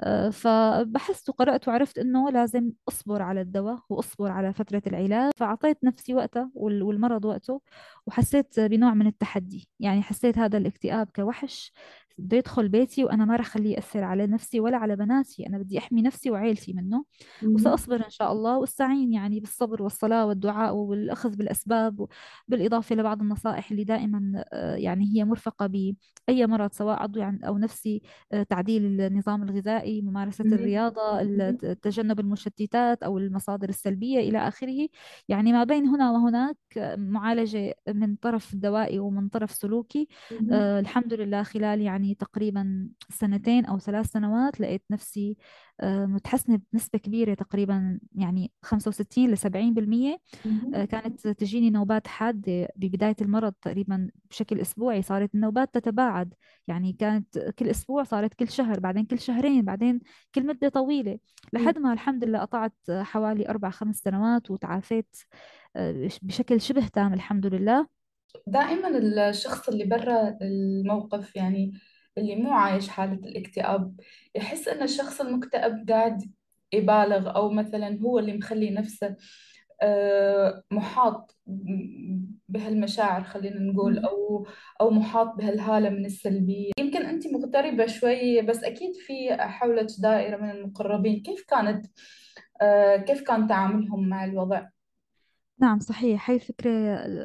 آه، 0.00 0.30
فبحثت 0.30 1.28
وقرأت 1.28 1.68
وعرفت 1.68 1.98
أنه 1.98 2.30
لازم 2.30 2.70
أصبر 2.88 3.22
على 3.22 3.40
الدواء 3.40 3.78
وأصبر 3.88 4.30
على 4.30 4.52
فترة 4.52 4.82
العلاج. 4.86 5.32
فأعطيت 5.36 5.84
نفسي 5.84 6.14
وقتها 6.14 6.50
والمرض 6.54 7.24
وقته 7.24 7.60
وحسيت 8.06 8.60
بنوع 8.60 8.94
من 8.94 9.06
التحدي. 9.06 9.68
يعني 9.80 10.02
حسيت 10.02 10.38
هذا 10.38 10.58
الاكتئاب 10.58 11.08
كوحش 11.16 11.72
بده 12.18 12.36
يدخل 12.36 12.68
بيتي 12.68 13.04
وأنا 13.04 13.24
ما 13.24 13.36
رح 13.36 13.46
أخليه 13.46 13.74
يأثر 13.74 14.04
على 14.04 14.26
نفسي 14.26 14.60
ولا 14.60 14.76
على 14.76 14.96
بناتي. 14.96 15.46
أنا 15.46 15.58
بدي 15.58 15.78
أحمي 15.78 16.02
نفسي 16.02 16.30
وعيلتي 16.30 16.72
منه. 16.72 17.04
وسأصبر 17.42 18.04
إن 18.04 18.10
شاء 18.10 18.32
الله 18.32 18.58
واستعين 18.58 19.12
يعني 19.12 19.40
بالصبر 19.40 19.82
والصلاة 19.82 20.26
والدعاء 20.26 20.74
والأخذ 20.74 21.36
بالأسباب 21.36 22.06
بالاضافه 22.48 22.94
لبعض 22.94 23.20
النصائح 23.22 23.70
اللي 23.70 23.84
دائما 23.84 24.44
آه، 24.52 24.74
يعني 24.74 25.04
هي 25.14 25.24
مرفقة 25.24 25.66
بأي 25.66 26.46
مرض 26.46 26.72
سواء 26.72 27.02
عضوي 27.02 27.38
أو 27.46 27.58
نفسي 27.58 28.02
آه، 28.32 28.42
تعديل 28.42 29.00
النظام 29.00 29.42
الغذائي 29.42 30.02
ممارسة 30.02 30.44
الرياضة 30.44 31.20
تجنب 31.72 32.20
المشتتات 32.20 33.02
أو 33.02 33.18
المصادر 33.18 33.68
السلبية 33.68 34.18
إلى 34.18 34.38
آخره. 34.38 34.88
يعني 35.28 35.52
ما 35.52 35.64
بين 35.64 35.86
هنا 35.86 36.10
وهناك 36.10 36.56
معالجة 36.96 37.74
من 37.88 38.16
طرف 38.16 38.54
دوائي 38.54 38.98
ومن 38.98 39.28
طرف 39.28 39.50
سلوكي. 39.52 40.08
آه، 40.52 40.80
الحمد 40.80 41.14
لله 41.14 41.42
خلال 41.42 41.80
يعني 41.80 42.03
يعني 42.04 42.14
تقريبا 42.14 42.88
سنتين 43.10 43.64
أو 43.64 43.78
ثلاث 43.78 44.06
سنوات 44.06 44.60
لقيت 44.60 44.84
نفسي 44.90 45.36
آه، 45.80 46.06
متحسنة 46.06 46.60
بنسبة 46.72 46.98
كبيرة 46.98 47.34
تقريبا 47.34 48.00
يعني 48.14 48.52
65 48.62 49.30
ل 49.30 49.38
70% 49.38 50.20
آه،. 50.74 50.84
كانت 50.84 51.28
تجيني 51.28 51.70
نوبات 51.70 52.06
حادة 52.06 52.68
ببداية 52.76 53.16
المرض 53.20 53.52
تقريبا 53.52 54.08
بشكل 54.30 54.60
أسبوعي 54.60 55.02
صارت 55.02 55.34
النوبات 55.34 55.74
تتباعد. 55.74 56.34
يعني 56.68 56.92
كانت 56.92 57.38
كل 57.38 57.68
أسبوع 57.68 58.02
صارت 58.04 58.34
كل 58.34 58.48
شهر 58.48 58.80
بعدين 58.80 59.04
كل 59.04 59.18
شهرين 59.18 59.64
بعدين 59.64 60.00
كل 60.34 60.46
مدة 60.46 60.68
طويلة. 60.68 61.18
لحد 61.52 61.78
ما 61.78 61.92
الحمد 61.92 62.24
لله 62.24 62.38
قطعت 62.38 62.74
حوالي 62.90 63.48
أربع 63.48 63.70
خمس 63.70 63.96
سنوات 63.96 64.50
وتعافيت 64.50 65.16
آه، 65.76 66.08
بشكل 66.22 66.60
شبه 66.60 66.88
تام 66.88 67.14
الحمد 67.14 67.46
لله. 67.46 67.86
دائما 68.46 68.88
الشخص 69.28 69.68
اللي 69.68 69.84
برا 69.84 70.38
الموقف 70.42 71.36
يعني 71.36 71.72
اللي 72.18 72.36
مو 72.36 72.52
عايش 72.52 72.88
حالة 72.88 73.14
الاكتئاب 73.14 73.96
يحس 74.34 74.68
إن 74.68 74.82
الشخص 74.82 75.20
المكتئب 75.20 75.90
قاعد 75.90 76.32
يبالغ 76.72 77.36
أو 77.36 77.50
مثلا 77.50 77.98
هو 78.02 78.18
اللي 78.18 78.32
مخلي 78.36 78.70
نفسه 78.70 79.16
آه، 79.82 80.62
محاط 80.70 81.36
بهالمشاعر 82.48 83.24
خلينا 83.24 83.60
نقول. 83.60 83.98
أو 83.98 84.46
أو 84.80 84.90
محاط 84.90 85.34
بهالهالة 85.36 85.90
من 85.90 86.06
السلبية 86.06 86.70
يمكن 86.78 87.02
أنت 87.06 87.26
مغتربة 87.26 87.86
شوي 87.86 88.42
بس 88.42 88.64
أكيد 88.64 88.92
في 88.96 89.36
حولك 89.40 89.86
دائرة 89.98 90.36
من 90.36 90.50
المقربين 90.50 91.22
كيف 91.22 91.44
كانت 91.48 91.86
آه، 92.62 92.96
كيف 92.96 93.22
كان 93.22 93.48
تعاملهم 93.48 94.08
مع 94.08 94.24
الوضع؟ 94.24 94.73
نعم 95.58 95.78
صحيح. 95.80 96.30
هاي 96.30 96.36
الفكرة 96.36 96.70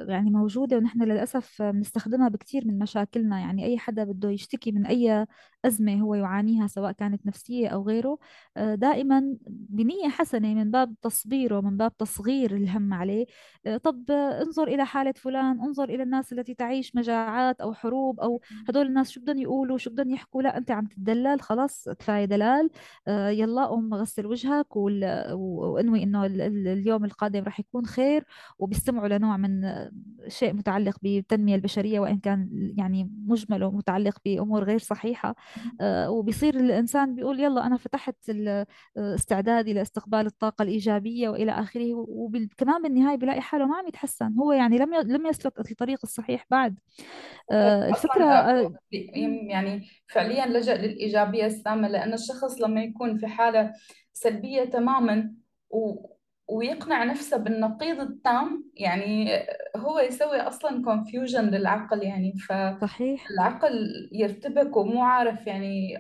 يعني 0.10 0.30
موجودة 0.30 0.78
ونحن 0.78 1.04
للأسف 1.04 1.62
بنستخدمها 1.62 2.30
بكثير 2.30 2.68
من 2.68 2.80
مشاكلنا. 2.80 3.40
يعني 3.40 3.66
أي 3.66 3.78
حدا 3.78 4.04
بده 4.04 4.30
يشتكي 4.30 4.72
من 4.72 4.86
أي 4.86 5.26
أزمة 5.66 5.96
هو 6.02 6.16
يعانيها 6.16 6.68
سواء 6.68 6.92
كانت 6.92 7.26
نفسية 7.26 7.68
أو 7.68 7.84
غيره 7.88 8.18
آه، 8.58 8.76
دائما 8.76 9.38
بنية 9.50 10.10
حسنة 10.10 10.54
من 10.54 10.72
باب 10.72 10.96
تصبيره 11.02 11.62
من 11.62 11.78
باب 11.78 11.98
تصغير 11.98 12.56
الهم 12.56 12.94
عليه 12.94 13.26
آه، 13.66 13.78
طب 13.78 14.12
آه، 14.12 14.42
انظر 14.42 14.68
إلى 14.68 14.86
حالة 14.86 15.14
فلان 15.18 15.60
انظر 15.62 15.90
إلى 15.90 16.04
الناس 16.04 16.34
التي 16.34 16.54
تعيش 16.54 16.96
مجاعات 16.96 17.62
أو 17.62 17.74
حروب 17.74 18.20
أو 18.20 18.42
هدول 18.70 18.86
الناس 18.88 19.10
شو 19.12 19.22
بدهم 19.22 19.38
يقولوا 19.38 19.78
شو 19.78 19.90
بدهم 19.90 20.10
يحكوا؟ 20.10 20.42
لا 20.42 20.58
أنت 20.58 20.72
عم 20.72 20.86
تدلل 20.86 21.42
خلاص 21.42 21.90
كفاية 21.90 22.26
دلال 22.26 22.70
يلا 23.08 23.66
قوم 23.66 23.94
غسل 23.94 24.26
وجهك 24.26 24.76
وانوي 24.76 26.04
إنه 26.04 26.26
ال- 26.26 26.42
ال- 26.42 26.68
اليوم 26.68 27.06
القادم 27.06 27.44
رح 27.44 27.60
يكون 27.60 27.86
خير 27.86 28.26
وبيستمعوا 28.60 29.08
لنوع 29.08 29.38
من 29.38 29.62
شيء 30.28 30.54
متعلق 30.54 30.98
بالتنمية 31.04 31.56
البشرية 31.56 32.00
وإن 32.00 32.20
كان 32.20 32.50
يعني 32.78 33.12
مجمله 33.28 33.72
متعلق 33.72 34.18
بأمور 34.26 34.64
غير 34.64 34.80
صحيحة. 34.80 35.30
آه، 35.30 35.36
وبيصير 36.10 36.56
الإنسان 36.56 37.16
بيقول 37.16 37.40
يلا 37.40 37.68
أنا 37.68 37.78
فتحت 37.78 38.16
ال- 38.30 38.66
استعدادي 38.98 39.74
لاستقبال 39.74 40.26
الطاقة 40.26 40.64
الإيجابية 40.64 41.30
وإلى 41.30 41.52
آخره 41.52 41.94
وكمان 41.94 42.82
بالنهاية 42.82 43.18
بيلاقي 43.18 43.42
حاله 43.42 43.66
ما 43.66 43.78
عم 43.78 43.88
يتحسن. 43.88 44.34
هو 44.40 44.52
يعني 44.52 44.78
لم 44.78 44.94
لم 44.96 45.26
يسلك 45.28 45.60
الطريق 45.60 46.00
الصحيح 46.04 46.46
بعد. 46.52 46.80
آه، 47.52 47.90
الفكرة 47.90 48.26
آه، 48.26 48.74
يعني 49.50 49.88
فعليا 50.08 50.46
لجأ 50.46 50.76
للإيجابية 50.78 51.46
السامة 51.46 51.88
لأن 51.88 52.14
الشخص 52.14 52.62
لما 52.62 52.84
يكون 52.84 53.18
في 53.18 53.28
حالة 53.28 53.74
سلبية 54.14 54.64
تماما 54.64 55.34
و 55.70 56.06
ويقنع 56.50 57.04
نفسه 57.04 57.38
بالنقيض 57.38 58.00
التام 58.00 58.72
يعني 58.76 59.30
هو 59.78 60.00
يسوي 60.00 60.42
أصلا 60.42 60.84
confusion 60.86 61.40
للعقل 61.40 62.04
يعني 62.04 62.34
فالعقل 62.40 64.10
يرتبك 64.14 64.78
ومو 64.78 65.04
عارف 65.04 65.48
يعني 65.48 65.98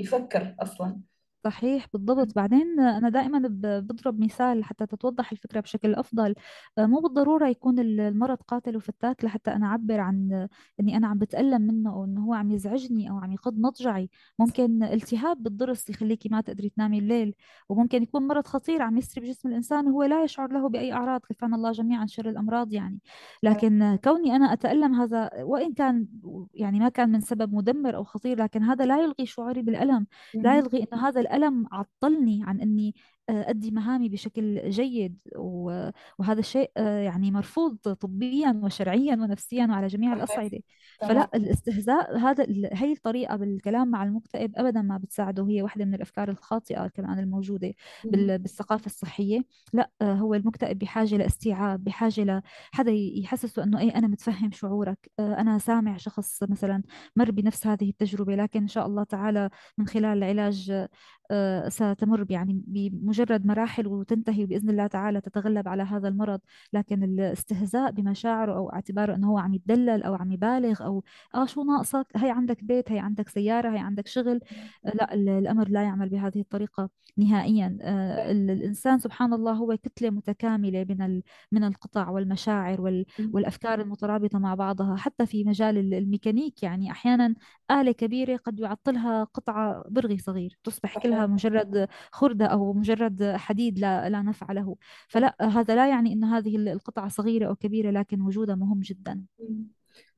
يفكر 0.00 0.56
أصلا. 0.60 1.00
صحيح 1.44 1.86
بالضبط. 1.92 2.34
بعدين 2.36 2.80
أنا 2.80 3.08
دائما 3.08 3.38
ب- 3.48 3.86
بضرب 3.86 4.20
مثال 4.20 4.64
حتى 4.64 4.86
تتوضح 4.86 5.32
الفكرة 5.32 5.60
بشكل 5.60 5.94
أفضل. 5.94 6.34
آه، 6.78 6.86
مو 6.86 7.00
بالضرورة 7.00 7.48
يكون 7.48 7.78
ال- 7.78 8.00
المرض 8.00 8.36
قاتل 8.36 8.76
وفتاك 8.76 9.24
لحتى 9.24 9.50
أنا 9.50 9.66
أعبر 9.66 10.00
عن 10.00 10.48
إني 10.80 10.96
أنا 10.96 11.06
عم 11.06 11.18
بتألم 11.18 11.62
منه 11.62 11.92
أو 11.92 12.04
إنه 12.04 12.24
هو 12.24 12.34
عم 12.34 12.50
يزعجني 12.50 13.10
أو 13.10 13.18
عم 13.18 13.32
يقض 13.32 13.58
مضجعي. 13.58 14.10
ممكن 14.38 14.82
التهاب 14.82 15.42
بالضرس 15.42 15.90
يخليكي 15.90 16.28
ما 16.28 16.40
تقدري 16.40 16.68
تنامي 16.68 16.98
الليل. 16.98 17.34
وممكن 17.68 18.02
يكون 18.02 18.26
مرض 18.26 18.46
خطير 18.46 18.82
عم 18.82 18.98
يسري 18.98 19.24
بجسم 19.24 19.48
الإنسان 19.48 19.86
وهو 19.86 20.02
لا 20.02 20.24
يشعر 20.24 20.52
له 20.52 20.68
بأي 20.68 20.92
أعراض 20.92 21.20
كفانا 21.30 21.56
الله 21.56 21.72
جميعا 21.72 22.06
شر 22.06 22.28
الأمراض 22.28 22.72
يعني. 22.72 22.98
لكن 23.42 23.98
كوني 24.04 24.36
أنا 24.36 24.52
أتألم 24.52 24.94
هذا 24.94 25.30
وإن 25.42 25.72
كان 25.74 26.06
يعني 26.54 26.78
ما 26.80 26.88
كان 26.88 27.08
من 27.12 27.20
سبب 27.20 27.54
مدمر 27.54 27.96
أو 27.96 28.04
خطير 28.04 28.38
لكن 28.42 28.62
هذا 28.62 28.84
لا 28.86 29.02
يلغي 29.02 29.26
شعوري 29.26 29.62
بالألم 29.62 30.06
لا 30.34 30.50
مهم. 30.50 30.58
يلغي 30.58 30.86
أن 30.92 30.98
هذا 30.98 31.20
الألم 31.30 31.66
عطلني 31.72 32.40
عن 32.44 32.60
أني 32.60 32.94
أدي 33.28 33.70
مهامي 33.70 34.08
بشكل 34.08 34.70
جيد 34.70 35.18
وهذا 35.36 36.40
الشيء 36.40 36.70
آه، 36.76 37.00
يعني 37.00 37.30
مرفوض 37.30 37.76
طبيا 37.76 38.60
وشرعيا 38.64 39.14
ونفسيا 39.14 39.66
وعلى 39.66 39.86
جميع 39.86 40.12
الأصعدة. 40.12 40.58
فلا 41.00 41.30
الاستهزاء 41.34 42.18
هذا 42.18 42.46
هي 42.72 42.92
الطريقة 42.92 43.36
بالكلام 43.36 43.88
مع 43.88 44.02
المكتئب 44.02 44.52
أبدا 44.56 44.82
ما 44.82 44.98
بتساعده. 44.98 45.46
هي 45.48 45.62
واحدة 45.62 45.84
من 45.84 45.94
الأفكار 45.94 46.30
الخاطئة 46.30 46.86
كمان 46.86 47.18
الموجودة 47.18 47.74
بالثقافة 48.04 48.86
الصحية. 48.86 49.44
لا 49.72 49.90
آه، 50.02 50.14
هو 50.14 50.34
المكتئب 50.34 50.78
بحاجة 50.78 51.16
لاستيعاب 51.16 51.84
بحاجة 51.84 52.42
لحدا 52.72 52.92
يحسسه 52.92 53.62
أنه 53.62 53.80
إيه 53.80 53.94
أنا 53.94 54.06
متفهم 54.06 54.50
شعورك 54.50 55.10
آه، 55.18 55.34
أنا 55.40 55.58
سامع 55.58 55.96
شخص 55.96 56.42
مثلا 56.42 56.82
مر 57.16 57.30
بنفس 57.30 57.66
هذه 57.66 57.90
التجربة 57.90 58.34
لكن 58.34 58.60
إن 58.60 58.68
شاء 58.68 58.86
الله 58.86 59.04
تعالى 59.04 59.50
من 59.78 59.86
خلال 59.86 60.18
العلاج 60.18 60.86
آه، 61.30 61.68
ستمر 61.68 62.26
يعني 62.30 62.62
بمجرد 63.10 63.46
مراحل 63.46 63.86
وتنتهي 63.86 64.46
بإذن 64.46 64.70
الله 64.70 64.86
تعالى 64.86 65.20
تتغلب 65.20 65.68
على 65.68 65.82
هذا 65.82 66.08
المرض 66.08 66.40
لكن 66.72 67.02
الاستهزاء 67.02 67.90
بمشاعره 67.90 68.52
أو 68.56 68.72
اعتباره 68.72 69.14
أنه 69.14 69.30
هو 69.30 69.38
عم 69.38 69.54
يتدلل 69.54 70.02
أو 70.02 70.14
عم 70.14 70.32
يبالغ 70.32 70.84
أو 70.84 71.04
آه 71.34 71.46
شو 71.46 71.62
ناقصك؟ 71.64 72.06
هي 72.16 72.30
عندك 72.30 72.64
بيت 72.64 72.92
هي 72.92 72.98
عندك 72.98 73.28
سيارة 73.28 73.70
هي 73.70 73.78
عندك 73.78 74.06
شغل. 74.06 74.40
آه، 74.86 74.90
لا 74.94 75.14
ال- 75.14 75.28
الأمر 75.28 75.68
لا 75.68 75.82
يعمل 75.82 76.08
بهذه 76.08 76.40
الطريقة 76.40 76.90
نهائيا. 77.16 77.78
آه، 77.82 78.30
ال- 78.32 78.50
الإنسان 78.50 78.98
سبحان 78.98 79.32
الله 79.32 79.52
هو 79.52 79.76
كتلة 79.76 80.10
متكاملة 80.10 80.86
من 80.88 81.20
من 81.52 81.64
القطع 81.64 82.08
والمشاعر 82.10 82.80
وال- 82.80 83.06
والأفكار 83.32 83.80
المترابطة 83.80 84.38
مع 84.38 84.54
بعضها 84.54 84.96
حتى 84.96 85.26
في 85.26 85.44
مجال 85.44 85.78
ال- 85.78 85.94
الميكانيك. 85.94 86.62
يعني 86.62 86.90
أحيانا 86.90 87.34
آلة 87.70 87.92
كبيرة 87.92 88.36
قد 88.36 88.60
يعطلها 88.60 89.24
قطعة 89.24 89.84
برغي 89.88 90.18
صغير 90.18 90.58
تصبح 90.64 90.98
كلها 90.98 91.26
مجرد 91.26 91.88
خردة 92.12 92.46
أو 92.46 92.72
مجرد 92.72 92.99
حديد 93.36 93.78
لا, 93.78 94.08
لا 94.08 94.22
نفع 94.22 94.52
له. 94.52 94.76
فلا 95.08 95.36
هذا 95.40 95.74
لا 95.74 95.88
يعني 95.88 96.12
أن 96.12 96.24
هذه 96.24 96.56
القطعة 96.56 97.08
صغيرة 97.08 97.48
أو 97.48 97.54
كبيرة 97.54 97.90
لكن 97.90 98.20
وجودها 98.20 98.54
مهم 98.54 98.80
جدا. 98.80 99.24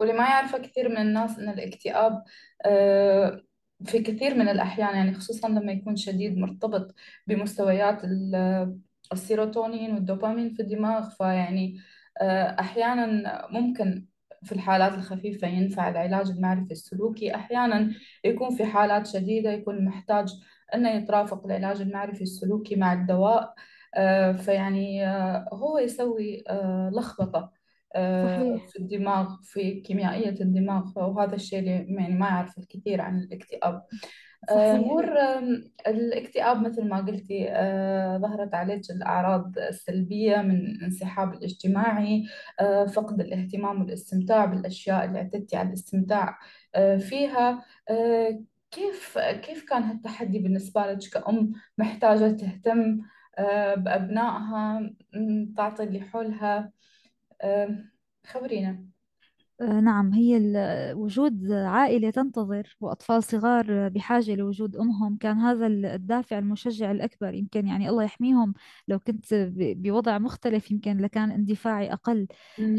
واللي 0.00 0.14
ما 0.14 0.24
يعرفه 0.24 0.58
كثير 0.58 0.88
من 0.88 0.96
الناس 0.96 1.38
إن 1.38 1.48
الاكتئاب 1.48 2.22
آه، 2.66 3.42
في 3.84 3.98
كثير 3.98 4.34
من 4.34 4.48
الأحيان 4.48 4.96
يعني 4.96 5.14
خصوصا 5.14 5.48
لما 5.48 5.72
يكون 5.72 5.96
شديد 5.96 6.38
مرتبط 6.38 6.94
بمستويات 7.26 8.04
ال- 8.04 8.78
السيروتونين 9.12 9.94
والدوبامين 9.94 10.50
في 10.50 10.62
الدماغ 10.62 11.10
فيعني 11.10 11.78
آه، 12.20 12.56
أحيانا 12.60 13.46
ممكن 13.50 14.06
في 14.44 14.52
الحالات 14.52 14.94
الخفيفة 14.94 15.48
ينفع 15.48 15.88
العلاج 15.88 16.30
المعرفي 16.30 16.72
السلوكي. 16.72 17.34
أحيانا 17.34 17.94
يكون 18.24 18.56
في 18.56 18.64
حالات 18.64 19.06
شديدة 19.06 19.50
يكون 19.50 19.84
محتاج 19.84 20.28
أنه 20.75 20.91
يترافق 20.91 21.47
العلاج 21.47 21.81
المعرفي 21.81 22.23
السلوكي 22.23 22.76
مع 22.76 22.93
الدواء 22.93 23.55
آه، 23.95 24.33
فيعني 24.33 25.07
آه، 25.07 25.49
هو 25.52 25.79
يسوي 25.79 26.45
آه، 26.49 26.91
لخبطة 26.95 27.52
صحيح. 27.95 28.69
في 28.69 28.79
الدماغ 28.79 29.37
في 29.43 29.81
كيميائية 29.81 30.41
الدماغ 30.41 30.83
وهذا 30.97 31.35
الشيء 31.35 31.59
اللي 31.59 31.71
يعني 31.71 32.14
ما 32.14 32.26
يعرف 32.26 32.59
الكثير 32.59 33.00
عن 33.00 33.19
الاكتئاب. 33.19 33.83
صحيح. 34.50 34.75
نور 34.75 35.05
الاكتئاب 35.87 36.62
مثل 36.62 36.88
ما 36.88 36.97
قلتي 36.97 37.45
ظهرت 38.23 38.55
عليك 38.55 38.91
الأعراض 38.91 39.59
السلبية 39.59 40.37
من 40.37 40.83
انسحاب 40.83 41.35
الاجتماعي 41.35 42.25
فقد 42.95 43.21
الاهتمام 43.21 43.81
والاستمتاع 43.81 44.45
بالأشياء 44.45 45.05
اللي 45.05 45.19
اعتدتي 45.19 45.57
على 45.57 45.69
الاستمتاع 45.69 46.38
فيها 46.99 47.64
كيف 48.73 49.19
كيف 49.19 49.64
كان 49.69 49.83
هالتحدي 49.83 50.38
بالنسبة 50.38 50.81
لك 50.87 50.99
كأم 51.12 51.52
محتاجة 51.79 52.33
تهتم 52.33 53.00
آه، 53.38 53.75
بأبنائها 53.75 54.91
تعطي 55.57 55.83
اللي 55.83 56.00
حولها؟ 56.00 56.73
آه، 57.43 57.85
خبرينا. 58.26 58.85
آه، 59.61 59.81
نعم 59.81 60.12
هي 60.12 60.41
وجود 60.97 61.52
عائلة 61.52 62.11
تنتظر 62.11 62.76
وأطفال 62.81 63.23
صغار 63.25 63.88
بحاجة 63.88 64.35
لوجود 64.35 64.76
أمهم 64.76 65.17
كان 65.17 65.38
هذا 65.38 65.67
ال- 65.67 65.87
الدافع 65.87 66.38
المشجع 66.38 66.91
الأكبر. 66.91 67.35
يمكن 67.35 67.67
يعني 67.67 67.88
الله 67.88 68.02
يحميهم 68.05 68.55
لو 68.88 68.99
كنت 68.99 69.25
بوضع 69.59 70.19
مختلف 70.19 70.71
يمكن 70.71 70.97
لكان 70.99 71.31
اندفاعي 71.31 71.93
أقل. 71.93 72.26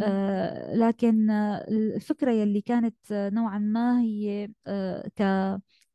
آه، 0.03 0.75
لكن 0.75 1.29
الفكرة 1.69 2.31
يلي 2.31 2.61
كانت 2.61 2.95
نوعا 3.11 3.59
ما 3.59 4.01
هي 4.01 4.49
آه، 4.67 5.07
ك 5.15 5.21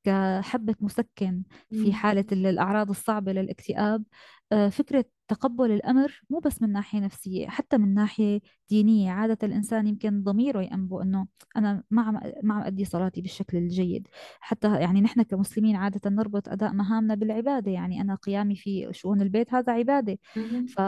كحبة 0.05 0.75
مسكن 0.81 1.43
في. 1.73 1.93
حالة 1.93 2.25
ال- 2.33 2.47
الأعراض 2.47 2.91
الصعبة 2.91 3.33
للاكتئاب 3.33 4.05
آه، 4.53 4.69
فكرة 4.69 5.05
تقبل 5.29 5.71
الأمر 5.71 6.23
مو 6.31 6.39
بس 6.39 6.63
من 6.63 6.73
ناحية 6.73 7.01
نفسية 7.01 7.47
حتى 7.49 7.79
من 7.79 7.95
ناحية 7.95 8.41
دينية. 8.71 9.11
عادة 9.13 9.39
الإنسان 9.43 9.87
يمكن 9.87 10.23
ضميره 10.23 10.63
يأنبه 10.63 11.03
أنه 11.03 11.27
أنا 11.57 11.83
ما 11.91 12.03
عم 12.03 12.21
ما 12.43 12.55
عم 12.55 12.63
أدي 12.63 12.85
صلاتي 12.85 13.21
بالشكل 13.21 13.57
الجيد. 13.59 14.09
حتى 14.41 14.81
يعني 14.81 15.01
نحن 15.01 15.23
كمسلمين 15.23 15.77
عادة 15.77 16.11
نربط 16.11 16.49
أداء 16.49 16.73
مهامنا 16.73 17.15
بالعبادة. 17.15 17.71
يعني 17.71 18.01
أنا 18.01 18.15
قيامي 18.15 18.57
في 18.57 18.89
شؤون 18.93 19.23
البيت 19.23 19.55
هذا 19.55 19.73
عبادة. 19.73 20.19
ف... 20.69 20.81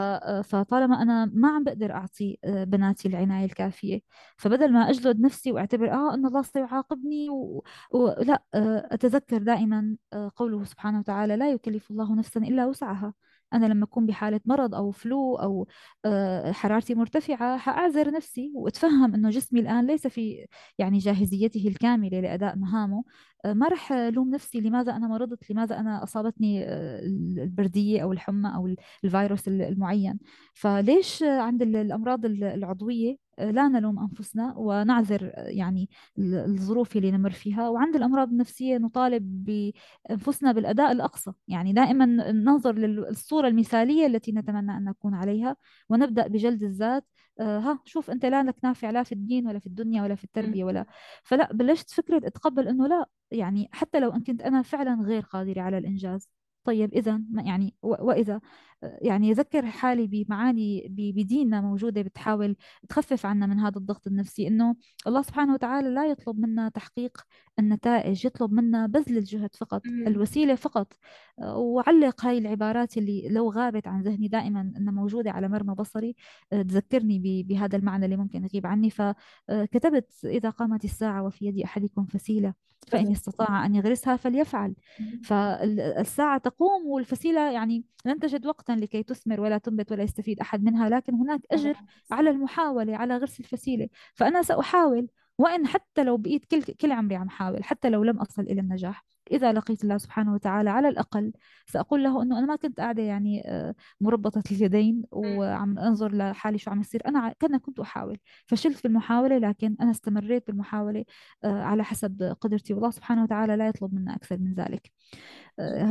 فطالما 0.43 1.01
أنا 1.01 1.25
ما 1.33 1.49
عم 1.49 1.63
بقدر 1.63 1.91
أعطي 1.91 2.37
آه، 2.43 2.63
بناتي 2.63 3.07
العناية 3.07 3.45
الكافية 3.45 4.01
فبدل 4.37 4.73
ما 4.73 4.89
أجلد 4.89 5.19
نفسي 5.19 5.51
وأعتبر 5.51 5.91
آه 5.91 6.13
أن 6.13 6.25
الله 6.25 6.41
سيعاقبني 6.41 7.29
و... 7.29 7.63
ولا 7.91 8.43
آه، 8.53 8.87
أتذكر 8.91 9.37
دائما 9.37 9.95
آه، 10.13 10.31
قوله 10.35 10.63
سبحانه 10.63 10.99
وتعالى 10.99 11.35
لا 11.35 11.51
يكلف 11.51 11.91
الله 11.91 12.15
نفسا 12.15 12.39
إلا 12.39 12.65
وسعها. 12.65 13.13
أنا 13.53 13.65
لما 13.65 13.83
أكون 13.85 14.05
بحالة 14.05 14.39
مرض 14.45 14.75
أو 14.75 14.91
فلو 14.91 15.35
أو 15.35 15.67
آه، 16.05 16.51
حرارتي 16.51 16.95
مرتفعة 16.95 17.57
حأعذر 17.57 18.11
نفسي 18.11 18.51
وأتفهم 18.55 19.13
أنه 19.13 19.29
جسمي 19.29 19.59
الآن 19.59 19.87
ليس 19.87 20.07
في 20.07 20.45
يعني 20.77 20.97
جاهزيته 20.97 21.67
الكاملة 21.67 22.19
لأداء 22.19 22.55
مهامه 22.55 23.03
آه، 23.45 23.53
ما 23.53 23.67
رح 23.67 23.93
لوم 23.93 24.29
نفسي 24.29 24.59
لماذا 24.61 24.95
أنا 24.95 25.07
مرضت 25.07 25.51
لماذا 25.51 25.79
أنا 25.79 26.03
أصابتني 26.03 26.63
آه، 26.65 26.99
البردية 27.43 28.03
أو 28.03 28.11
الحمى 28.11 28.55
أو 28.55 28.75
الفيروس 29.03 29.47
المعين. 29.47 30.19
فليش 30.53 31.23
عند 31.23 31.61
ال- 31.61 31.75
الأمراض 31.75 32.25
ال- 32.25 32.43
العضوية 32.43 33.17
لا 33.41 33.67
نلوم 33.67 33.99
أنفسنا 33.99 34.53
ونعذر 34.57 35.31
يعني 35.35 35.89
ال- 36.17 36.35
الظروف 36.35 36.97
اللي 36.97 37.11
نمر 37.11 37.31
فيها. 37.31 37.69
وعند 37.69 37.95
الأمراض 37.95 38.29
النفسية 38.29 38.77
نطالب 38.77 39.45
بأنفسنا 39.45 40.51
بالأداء 40.51 40.91
الأقصى. 40.91 41.31
يعني 41.47 41.73
دائما 41.73 42.05
ننظر 42.31 42.75
للصورة 42.75 43.47
المثالية 43.47 44.05
التي 44.07 44.31
نتمنى 44.31 44.77
أن 44.77 44.83
نكون 44.83 45.13
عليها 45.13 45.55
ونبدأ 45.89 46.27
بجلد 46.27 46.63
الذات. 46.63 47.05
آه، 47.39 47.59
ها 47.59 47.79
شوف 47.85 48.11
أنت 48.11 48.25
لا 48.25 48.43
لك 48.43 48.55
نافع 48.63 48.89
لا 48.89 49.03
في 49.03 49.11
الدين 49.11 49.47
ولا 49.47 49.59
في 49.59 49.67
الدنيا 49.67 50.03
ولا 50.03 50.15
في 50.15 50.23
التربية 50.23 50.63
ولا. 50.63 50.85
فلا 51.23 51.53
بلشت 51.53 51.89
فكرة 51.91 52.27
أتقبل 52.27 52.67
أنه 52.67 52.87
لا. 52.87 53.05
يعني 53.31 53.69
حتى 53.71 53.99
لو 53.99 54.09
أن 54.11 54.23
كنت 54.23 54.41
أنا 54.41 54.61
فعلا 54.61 55.01
غير 55.03 55.21
قادرة 55.23 55.61
على 55.61 55.77
الإنجاز. 55.77 56.29
طيب 56.63 56.93
إذا 56.93 57.21
يعني 57.45 57.75
وإذا 57.81 58.41
يعني 58.83 59.31
أذكر 59.31 59.65
حالي 59.65 60.07
بمعاني 60.07 60.87
بديننا 60.89 61.61
موجودة 61.61 62.01
بتحاول 62.01 62.55
تخفف 62.89 63.25
عنا 63.25 63.45
من 63.45 63.59
هذا 63.59 63.77
الضغط 63.77 64.07
النفسي 64.07 64.47
إنه 64.47 64.75
الله 65.07 65.21
سبحانه 65.21 65.53
وتعالى 65.53 65.89
لا 65.89 66.05
يطلب 66.05 66.39
منا 66.39 66.69
تحقيق 66.69 67.17
النتائج 67.61 68.25
يطلب 68.25 68.53
منا 68.53 68.87
بذل 68.87 69.17
الجهد 69.17 69.55
فقط. 69.55 69.81
الوسيلة 70.07 70.55
فقط. 70.55 70.93
آه، 71.39 71.57
وعلق 71.57 72.25
هاي 72.25 72.37
العبارات 72.37 72.97
اللي 72.97 73.29
لو 73.29 73.51
غابت 73.51 73.87
عن 73.87 74.01
ذهني 74.01 74.27
دائما 74.27 74.73
أنها 74.77 74.93
موجودة 74.93 75.31
على 75.31 75.47
مرمى 75.47 75.75
بصري 75.75 76.15
آه، 76.53 76.61
تذكرني 76.61 77.43
بهذا 77.47 77.77
المعنى 77.77 78.05
اللي 78.05 78.17
ممكن 78.17 78.43
يغيب 78.43 78.67
عني. 78.67 78.89
فكتبت 78.89 80.11
إذا 80.25 80.49
قامت 80.49 80.83
الساعة 80.83 81.23
وفي 81.23 81.45
يد 81.45 81.59
أحدكم 81.59 82.05
فسيلة 82.05 82.53
فإن 82.87 83.11
استطاع 83.11 83.65
أن 83.65 83.75
يغرسها 83.75 84.15
فليفعل. 84.15 84.75
فالساعة 85.23 86.37
تقوم 86.37 86.87
والفسيلة 86.87 87.51
يعني 87.51 87.83
لن 88.05 88.19
تجد 88.19 88.45
وقتا 88.45 88.71
لكي 88.71 89.03
تثمر 89.03 89.41
ولا 89.41 89.57
تنبت 89.57 89.91
ولا 89.91 90.03
يستفيد 90.03 90.39
أحد 90.39 90.63
منها 90.63 90.89
لكن 90.89 91.13
هناك 91.15 91.41
أجر 91.51 91.75
على 92.11 92.29
المحاولة 92.29 92.97
على 92.97 93.17
غرس 93.17 93.39
الفسيلة. 93.39 93.87
فأنا 94.13 94.41
سأحاول 94.41 95.07
وإن 95.41 95.67
حتى 95.67 96.03
لو 96.03 96.17
بقيت 96.17 96.45
كل 96.45 96.63
كل 96.63 96.91
عمري 96.91 97.15
عم 97.15 97.29
حاول 97.29 97.63
حتى 97.63 97.89
لو 97.89 98.03
لم 98.03 98.17
أصل 98.19 98.41
إلى 98.41 98.61
النجاح 98.61 99.05
إذا 99.31 99.53
لقيت 99.53 99.83
الله 99.83 99.97
سبحانه 99.97 100.33
وتعالى 100.33 100.69
على 100.69 100.89
الأقل 100.89 101.33
سأقول 101.67 102.03
له 102.03 102.21
أنه 102.21 102.39
أنا 102.39 102.45
ما 102.45 102.55
كنت 102.55 102.79
قاعدة 102.79 103.03
يعني 103.03 103.43
آه، 103.45 103.75
مربطة 104.01 104.43
اليدين. 104.51 105.03
وعم 105.11 105.79
أنظر 105.79 106.15
لحالي 106.15 106.57
شو 106.57 106.71
عم 106.71 106.81
يصير. 106.81 107.01
أنا 107.07 107.33
كنا 107.41 107.57
كنت 107.57 107.79
أحاول. 107.79 108.17
فشلت 108.47 108.77
في 108.77 108.85
المحاولة 108.85 109.37
لكن 109.37 109.75
أنا 109.81 109.91
استمريت 109.91 110.47
بالمحاولة 110.47 111.05
آه، 111.43 111.63
على 111.63 111.83
حسب 111.83 112.35
قدرتي. 112.41 112.73
والله 112.73 112.89
سبحانه 112.91 113.23
وتعالى 113.23 113.55
لا 113.55 113.67
يطلب 113.67 113.93
منا 113.93 114.15
أكثر 114.15 114.37
من 114.37 114.53
ذلك. 114.53 114.91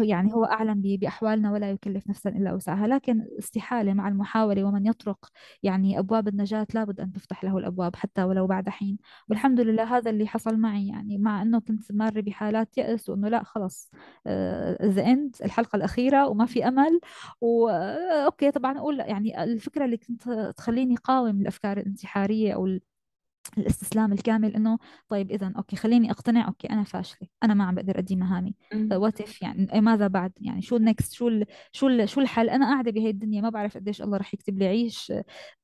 يعني 0.02 0.34
هو 0.34 0.44
أعلم 0.44 0.82
بأحوالنا 0.82 1.52
ولا 1.52 1.70
يكلف 1.70 2.08
نفسا 2.08 2.30
إلا 2.30 2.52
وسعها. 2.52 2.86
لكن 2.86 3.26
استحالة 3.38 3.94
مع 3.94 4.08
المحاولة 4.08 4.64
ومن 4.64 4.86
يطرق 4.86 5.28
يعني 5.62 5.98
أبواب 5.98 6.28
النجاة 6.28 6.66
لابد 6.74 7.00
أن 7.00 7.12
تفتح 7.12 7.44
له 7.44 7.58
الأبواب 7.58 7.96
حتى 7.96 8.24
ولو 8.24 8.46
بعد 8.46 8.68
حين. 8.68 8.98
والحمد 9.28 9.60
لله 9.60 9.96
هذا 9.96 10.10
اللي 10.10 10.26
حصل 10.26 10.56
معي. 10.56 10.88
يعني 10.88 11.18
مع 11.18 11.42
أنه 11.42 11.60
كنت 11.60 11.92
مارة 11.92 12.20
بحالات 12.20 12.78
يأس 12.78 13.08
وأنه 13.08 13.28
لا 13.28 13.42
خلص 13.42 13.90
ذا 14.82 15.06
إند 15.06 15.36
الحلقة 15.44 15.76
الأخيرة 15.76 16.28
وما 16.28 16.46
في 16.46 16.68
أمل. 16.68 17.00
وأوكي 17.40 18.50
طبعا 18.50 18.78
أقول 18.78 19.00
يعني 19.00 19.42
الفكرة 19.44 19.84
اللي 19.84 19.96
كنت 19.96 20.30
تخليني 20.56 20.96
قاوم 20.96 21.40
الأفكار 21.40 21.78
الانتحارية 21.78 22.54
أو 22.54 22.78
الاستسلام 23.58 24.12
الكامل 24.12 24.54
إنه 24.54 24.78
طيب 25.08 25.30
اذا 25.30 25.52
أوكي 25.56 25.76
خليني 25.76 26.10
أقتنع 26.10 26.48
أوكي 26.48 26.70
أنا 26.70 26.84
فاشلة 26.84 27.28
أنا 27.42 27.54
ما 27.54 27.64
عم 27.64 27.74
بقدر 27.74 27.98
أدي 27.98 28.16
مهامي. 28.16 28.54
what 28.92 29.20
if 29.20 29.42
يعني 29.42 29.74
إيه 29.74 29.80
ماذا 29.80 30.06
بعد؟ 30.06 30.32
يعني 30.40 30.62
شو 30.62 30.76
ال 30.76 30.84
next 30.84 31.12
شو 31.12 31.28
ال 31.28 31.44
شو 31.72 31.88
ال 31.88 32.08
شو 32.08 32.20
الحل؟ 32.20 32.50
أنا 32.50 32.66
قاعدة 32.72 32.90
بهي 32.90 33.10
الدنيا 33.10 33.40
ما 33.40 33.48
بعرف 33.50 33.76
قديش 33.76 34.02
الله 34.02 34.16
رح 34.16 34.34
يكتب 34.34 34.58
لي 34.58 34.66
عيش 34.66 35.12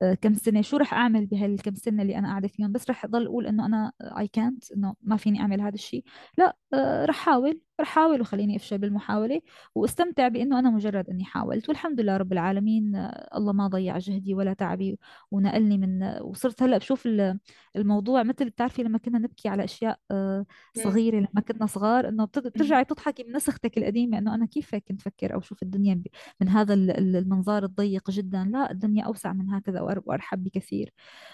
آه، 0.02 0.14
كم 0.14 0.34
سنة 0.34 0.60
شو 0.60 0.76
رح 0.76 0.94
أعمل 0.94 1.26
بهالكم 1.26 1.74
سنة 1.74 2.02
اللي 2.02 2.18
أنا 2.18 2.28
قاعدة 2.28 2.48
فيهم؟ 2.48 2.72
بس 2.72 2.90
رح 2.90 3.04
أضل 3.04 3.26
أقول 3.26 3.46
إنه 3.46 3.66
أنا 3.66 3.92
اي 4.00 4.28
كانت 4.28 4.72
إنه 4.72 4.94
ما 5.02 5.16
فيني 5.16 5.40
أعمل 5.40 5.60
هذا 5.60 5.74
الشيء 5.74 6.04
لا 6.38 6.56
آه، 6.74 7.04
رح 7.04 7.16
أحاول. 7.28 7.60
رح 7.80 7.96
أحاول 7.96 8.20
وخليني 8.20 8.56
أفشل 8.56 8.78
بالمحاولة 8.78 9.40
واستمتع 9.74 10.28
بإنه 10.28 10.58
أنا 10.58 10.70
مجرد 10.70 11.10
إني 11.10 11.24
حاولت 11.24 11.68
والحمد 11.68 12.00
لله 12.00 12.16
رب 12.16 12.32
العالمين 12.32 12.96
آه، 12.96 13.28
الله 13.36 13.52
ما 13.52 13.68
ضيع 13.68 13.98
جهدي 13.98 14.34
ولا 14.34 14.52
تعبي 14.52 14.98
ونقلني 15.30 15.78
من 15.78 16.02
وصرت 16.22 16.62
هلأ 16.62 16.78
بشوف 16.78 17.06
ال- 17.06 17.38
الموضوع 17.76 18.22
مثل 18.22 18.44
بتعرفي 18.50 18.82
لما 18.82 18.98
كنا 18.98 19.18
نبكي 19.18 19.48
على 19.48 19.64
أشياء 19.64 19.98
آه،. 20.10 20.46
صغيرة 20.76 21.16
لما 21.16 21.40
كنا 21.48 21.66
صغار 21.66 22.08
إنه. 22.08 22.24
بترجعي 22.24 22.84
تضحكي 22.84 23.24
من 23.24 23.36
نسختك 23.36 23.78
القديمة 23.78 24.18
إنه 24.18 24.34
أنا 24.34 24.46
كيف 24.46 24.74
كنت 24.74 25.00
أفكر 25.00 25.34
أو 25.34 25.40
شوف 25.40 25.62
الدنيا 25.62 26.02
من 26.40 26.48
هذا 26.48 26.74
ال- 26.74 26.90
ال- 26.90 27.16
المنظار 27.16 27.64
الضيق 27.64 28.10
جدا 28.10 28.44
لا 28.52 28.70
الدنيا 28.70 29.04
أوسع 29.04 29.32
من 29.32 29.50
هكذا 29.50 29.80
وأرحب 29.80 30.44
بكثير 30.44 30.92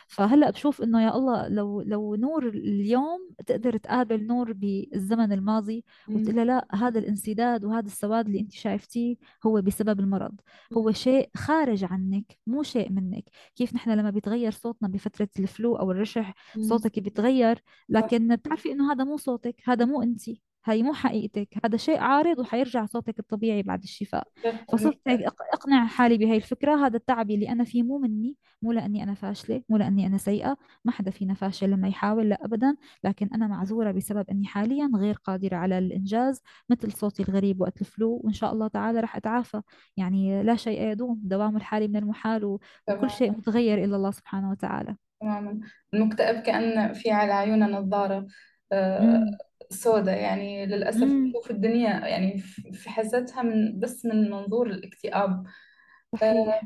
فهلأ 0.08 0.50
بشوف 0.50 0.82
إنه 0.82 1.02
يا 1.02 1.16
الله 1.16 1.48
لو 1.48 1.82
لو 1.82 2.14
نور 2.14 2.48
اليوم 2.48 3.30
تقدر 3.46 3.76
تقابل 3.76 4.26
نور 4.26 4.52
بالزمن 4.52 5.32
الماضي 5.32 5.84
مم. 6.32 6.36
وتقول 6.36 6.36
له 6.36 6.44
لا 6.44 6.66
هذا 6.74 6.98
الانسداد 6.98 7.64
وهذا 7.64 7.86
السواد 7.86 8.26
اللي 8.26 8.40
أنت 8.40 8.52
شايفتيه 8.52 9.16
هو 9.46 9.62
بسبب 9.62 10.00
المرض. 10.00 10.40
هو 10.76 10.92
شيء 10.92 11.30
خارج 11.36 11.84
عنك 11.84 12.38
مو 12.46 12.62
شيء 12.62 12.92
منك 12.92 13.24
كيف 13.56 13.74
نحن 13.74 13.90
لما 13.90 14.10
بيتغير 14.10 14.52
صوتنا 14.52 14.88
بفترة 14.88 15.28
الفلو 15.38 15.76
أو 15.76 15.90
الرشح. 15.90 16.34
صوتك 16.60 16.98
بيتغير 16.98 17.62
لكن 17.88 18.36
بتعرفي 18.36 18.72
إنه 18.72 18.92
هذا 18.92 19.04
مو 19.04 19.16
صوتك 19.16 19.56
هذا 19.64 19.84
مو 19.84 20.02
أنت 20.02 20.20
هاي 20.64 20.82
مو 20.82 20.92
حقيقتك 20.92 21.48
هذا 21.64 21.76
شيء 21.76 21.98
عارض 21.98 22.38
وحيرجع 22.38 22.86
صوتك 22.86 23.18
الطبيعي 23.18 23.62
بعد 23.62 23.82
الشفاء. 23.82 24.28
فصرت 24.72 24.98
هيك 25.06 25.20
أقنع 25.52 25.86
حالي 25.86 26.18
بهاي 26.18 26.36
الفكرة. 26.36 26.86
هذا 26.86 26.96
التعب 26.96 27.30
اللي 27.30 27.48
أنا 27.48 27.64
فيه 27.64 27.82
مو 27.82 27.98
مني 27.98 28.36
مو 28.62 28.72
لأني 28.72 29.02
أنا 29.02 29.14
فاشلة 29.14 29.62
مو 29.68 29.76
لأني 29.76 30.06
أنا 30.06 30.18
سيئة 30.18 30.56
ما 30.84 30.92
حدا 30.92 31.10
فينا 31.10 31.34
فاشل 31.34 31.70
لما 31.70 31.88
يحاول 31.88 32.28
لا 32.28 32.44
أبدا. 32.44 32.76
لكن 33.04 33.28
أنا 33.34 33.46
معذورة 33.46 33.90
بسبب 33.90 34.30
أني 34.30 34.46
حاليا 34.46 34.90
غير 34.96 35.14
قادرة 35.24 35.56
على 35.56 35.78
الإنجاز 35.78 36.42
مثل 36.70 36.92
صوتي 36.92 37.22
الغريب 37.22 37.60
وقت 37.60 37.80
الفلو. 37.80 38.20
وإن 38.24 38.32
شاء 38.32 38.52
الله 38.52 38.68
تعالى 38.68 39.00
رح 39.00 39.16
أتعافى. 39.16 39.60
يعني 39.96 40.42
لا 40.42 40.56
شيء 40.56 40.82
يدوم 40.82 41.20
دوام 41.24 41.56
الحال 41.56 41.88
من 41.88 41.96
المحال. 41.96 42.44
وكل 42.44 43.10
شيء 43.10 43.30
متغير 43.30 43.84
إلا 43.84 43.96
الله 43.96 44.10
سبحانه 44.10 44.50
وتعالى. 44.50 44.96
تماما. 45.20 45.60
المكتئب 45.94 46.40
كأن 46.40 46.92
في 46.92 47.10
على 47.10 47.32
عيونه 47.32 47.66
نظارة 47.66 48.26
سوداء 49.72 50.18
يعني 50.18 50.66
للأسف 50.66 51.02
امم 51.02 51.30
بشوف 51.30 51.50
الدنيا 51.50 51.90
يعني 52.06 52.38
في 52.38 52.72
في 52.72 52.90
حستها 52.90 53.42
من 53.42 53.78
بس 53.78 54.06
من 54.06 54.30
منظور 54.30 54.66
الاكتئاب. 54.70 55.46
صحيح. 56.16 56.62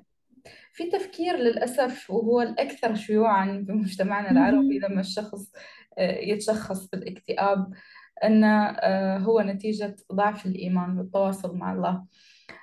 في 0.72 0.90
تفكير 0.90 1.36
للأسف 1.36 2.10
وهو 2.10 2.42
الأكثر 2.42 2.94
شيوعا 2.94 3.64
في 3.66 3.72
مجتمعنا 3.72 4.30
العربي 4.30 4.78
لما 4.78 5.00
الشخص 5.00 5.52
آه، 5.98 6.18
يتشخص 6.18 6.88
بالاكتئاب 6.88 7.72
أن 8.24 8.44
آه، 8.44 9.18
هو 9.18 9.40
نتيجة 9.40 9.96
ضعف 10.12 10.46
الإيمان 10.46 10.98
والتواصل 10.98 11.56
مع 11.56 11.72
الله. 11.72 12.04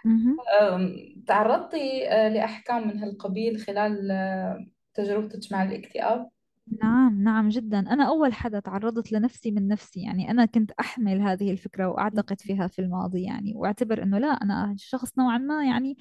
امم 0.06 0.38
آم، 0.62 0.96
تعرضتي 1.28 2.10
آه، 2.10 2.28
لأحكام 2.30 2.88
من 2.88 3.00
هالقبيل 3.00 3.58
خلال 3.60 4.12
آه، 4.12 4.66
تجربتك 4.94 5.52
مع 5.52 5.64
الاكتئاب؟ 5.64 6.30
نعم 6.68 7.24
نعم 7.24 7.50
جدا. 7.50 7.80
أنا 7.80 8.08
أول 8.08 8.34
حدا 8.34 8.60
تعرضت 8.60 9.12
لنفسي 9.12 9.52
من 9.52 9.68
نفسي 9.68 10.02
يعني 10.02 10.32
أنا 10.32 10.46
كنت 10.46 10.72
أحمل 10.80 11.22
هذه 11.22 11.52
الفكرة 11.52 11.88
وأعتقد 11.88 12.42
فيها 12.42 12.68
في 12.68 12.80
الماضي 12.80 13.24
يعني 13.24 13.54
وأعتبر 13.56 14.04
أنه 14.04 14.18
لا 14.20 14.28
أنا 14.28 14.76
شخص 14.78 15.18
نوعا 15.18 15.38
ما 15.38 15.66
يعني 15.66 15.98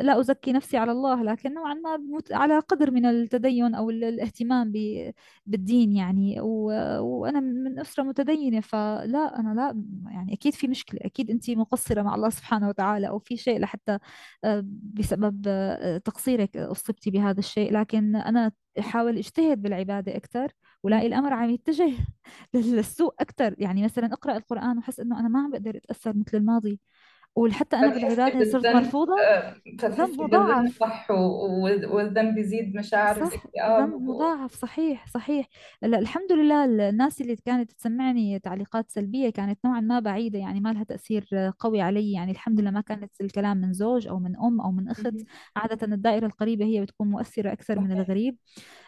لا 0.00 0.20
أزكي 0.20 0.52
نفسي 0.52 0.76
على 0.76 0.92
الله 0.92 1.22
لكن 1.22 1.54
نوعا 1.54 1.74
ما 1.74 1.98
على 2.32 2.58
قدر 2.58 2.90
من 2.90 3.06
التدين 3.06 3.74
أو 3.74 3.90
ال- 3.90 4.04
الاهتمام 4.04 4.72
بالدين 5.46 5.92
يعني. 5.92 6.40
وأنا 6.40 7.40
من 7.40 7.78
أسرة 7.80 8.02
متدينة 8.02 8.60
فلا 8.60 9.38
أنا 9.40 9.54
لا 9.54 9.82
يعني 10.12 10.32
أكيد 10.34 10.54
في 10.54 10.68
مشكلة 10.68 11.00
أكيد 11.04 11.30
أنت 11.30 11.50
مقصرة 11.50 12.02
مع 12.02 12.14
الله 12.14 12.30
سبحانه 12.30 12.68
وتعالى 12.68 13.08
أو 13.08 13.18
في 13.18 13.36
شيء 13.36 13.60
لحتى 13.60 13.98
آه، 14.44 14.64
بسبب 14.66 15.44
آه، 15.48 15.98
تقصيرك 15.98 16.56
أصبتي 16.56 17.10
بهذا 17.10 17.38
الشيء 17.38 17.72
لكن 17.72 18.16
أنا 18.16 18.52
احاول 18.78 19.18
اجتهد 19.18 19.62
بالعبادة 19.62 20.16
أكثر 20.16 20.52
ولاقي 20.82 21.06
الأمر 21.06 21.32
عم 21.32 21.50
يتجه 21.50 21.92
للسوء 22.54 23.14
أكثر 23.20 23.54
يعني 23.58 23.84
مثلا 23.84 24.12
اقرأ 24.12 24.36
القرآن 24.36 24.78
وحس 24.78 25.00
إنه 25.00 25.20
أنا 25.20 25.28
ما 25.28 25.40
عم 25.42 25.50
بقدر 25.50 25.76
أتأثر 25.76 26.16
مثل 26.16 26.36
الماضي. 26.36 26.80
وحتى 27.36 27.76
أنا 27.76 27.94
بالعباده 27.94 28.44
صرت 28.44 28.66
مرفوضة؟ 28.66 29.12
آه، 29.20 29.54
ذنب 29.84 30.20
مضاعف. 30.22 30.78
صح 30.78 31.10
والذنب 31.10 32.38
يزيد 32.38 32.74
مشاعر 32.76 33.14
صح 33.14 33.20
الاكتئاب 33.32 33.80
ذنب 33.80 34.02
مضاعف. 34.02 34.54
صحيح 34.54 35.06
صحيح. 35.06 35.46
لا 35.82 35.98
الحمد 35.98 36.32
لله 36.32 36.64
ال- 36.64 36.80
الناس 36.80 37.20
اللي 37.20 37.36
كانت 37.36 37.72
تسمعني 37.72 38.38
تعليقات 38.38 38.90
سلبية 38.90 39.30
كانت 39.30 39.58
نوعا 39.64 39.80
ما 39.80 40.00
بعيدة 40.00 40.38
يعني 40.38 40.60
ما 40.60 40.72
لها 40.72 40.84
تأثير 40.84 41.28
قوي 41.58 41.80
علي. 41.80 42.12
يعني 42.12 42.30
الحمد 42.32 42.60
لله 42.60 42.70
ما 42.70 42.80
كانت 42.80 43.12
الكلام 43.20 43.56
من 43.56 43.72
زوج 43.72 44.08
أو 44.08 44.18
من 44.18 44.36
أم 44.36 44.60
أو 44.60 44.70
من 44.70 44.88
أخت. 44.88 45.06
مهم. 45.06 45.24
عادة 45.56 45.86
الدائرة 45.94 46.26
القريبة 46.26 46.64
هي 46.64 46.80
بتكون 46.80 47.08
مؤثرة 47.10 47.52
أكثر 47.52 47.80
من 47.80 47.92
الغريب. 47.92 48.36
آه، 48.36 48.81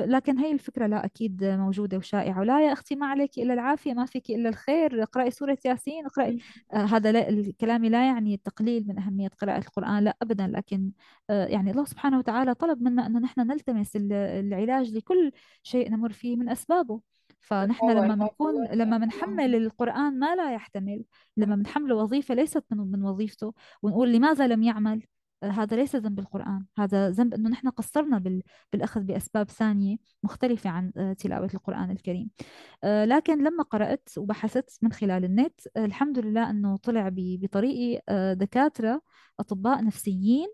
لكن 0.00 0.38
هي 0.38 0.52
الفكرة 0.52 0.86
لا 0.86 1.04
أكيد 1.04 1.44
موجودة 1.44 1.96
وشائعة. 1.98 2.40
ولا 2.40 2.66
يا 2.66 2.72
أختي 2.72 2.96
ما 2.96 3.06
عليك 3.06 3.38
إلا 3.38 3.54
العافية 3.54 3.92
ما 3.94 4.06
فيك 4.06 4.30
إلا 4.30 4.48
الخير. 4.48 5.02
اقرأي 5.02 5.30
سورة 5.30 5.58
ياسين 5.64 6.06
اقرأي 6.06 6.38
آه، 6.72 6.76
هذا 6.84 7.12
لا 7.12 7.28
الكلام 7.28 7.84
لا 7.84 8.06
يعني 8.06 8.34
التقليل 8.34 8.84
من 8.88 8.98
أهمية 8.98 9.28
قراءة 9.28 9.58
القرآن 9.58 10.04
لا 10.04 10.16
أبدا. 10.22 10.46
لكن 10.46 10.90
آه، 11.30 11.46
يعني 11.46 11.70
الله 11.70 11.84
سبحانه 11.84 12.18
وتعالى 12.18 12.54
طلب 12.54 12.82
منا 12.82 13.06
أنه 13.06 13.18
نحن 13.20 13.40
نلتمس 13.40 13.96
ال- 13.96 14.12
العلاج 14.12 14.92
لكل 14.94 15.32
شيء 15.62 15.90
نمر 15.90 16.12
فيه 16.12 16.36
من 16.36 16.48
أسبابه. 16.48 17.00
فنحن 17.40 17.90
لما 17.90 18.14
بنكون 18.14 18.66
لما 18.72 18.98
بنحمل 18.98 19.54
القرآن 19.54 20.18
ما 20.18 20.34
لا 20.36 20.54
يحتمل. 20.54 21.04
لما 21.36 21.56
بنحمله 21.56 21.94
وظيفة 21.94 22.34
ليست 22.34 22.64
من 22.70 22.78
من 22.78 23.04
وظيفته 23.04 23.54
ونقول 23.82 24.12
لماذا 24.12 24.46
لم 24.46 24.62
يعمل؟ 24.62 25.02
آه، 25.02 25.06
هذا 25.50 25.76
ليس 25.76 25.96
ذنب 25.96 26.18
القرآن. 26.18 26.66
هذا 26.78 27.10
ذنب 27.10 27.34
أنه 27.34 27.50
نحن 27.50 27.68
قصرنا 27.68 28.18
بال 28.18 28.42
بالأخذ 28.72 29.00
بأسباب 29.00 29.50
ثانية 29.50 29.96
مختلفة 30.22 30.70
عن 30.70 30.92
آه، 30.96 31.12
تلاوة 31.12 31.50
القرآن 31.54 31.90
الكريم. 31.90 32.30
آه، 32.84 33.04
لكن 33.04 33.44
لما 33.44 33.62
قرأت 33.62 34.08
وبحثت 34.18 34.78
من 34.82 34.92
خلال 34.92 35.24
النت 35.24 35.60
الحمد 35.76 36.18
لله 36.18 36.50
أنه 36.50 36.76
طلع 36.76 37.08
ب- 37.08 37.14
بطريقي 37.42 38.02
آه، 38.08 38.32
دكاترة 38.32 39.02
أطباء 39.40 39.84
نفسيين 39.84 40.48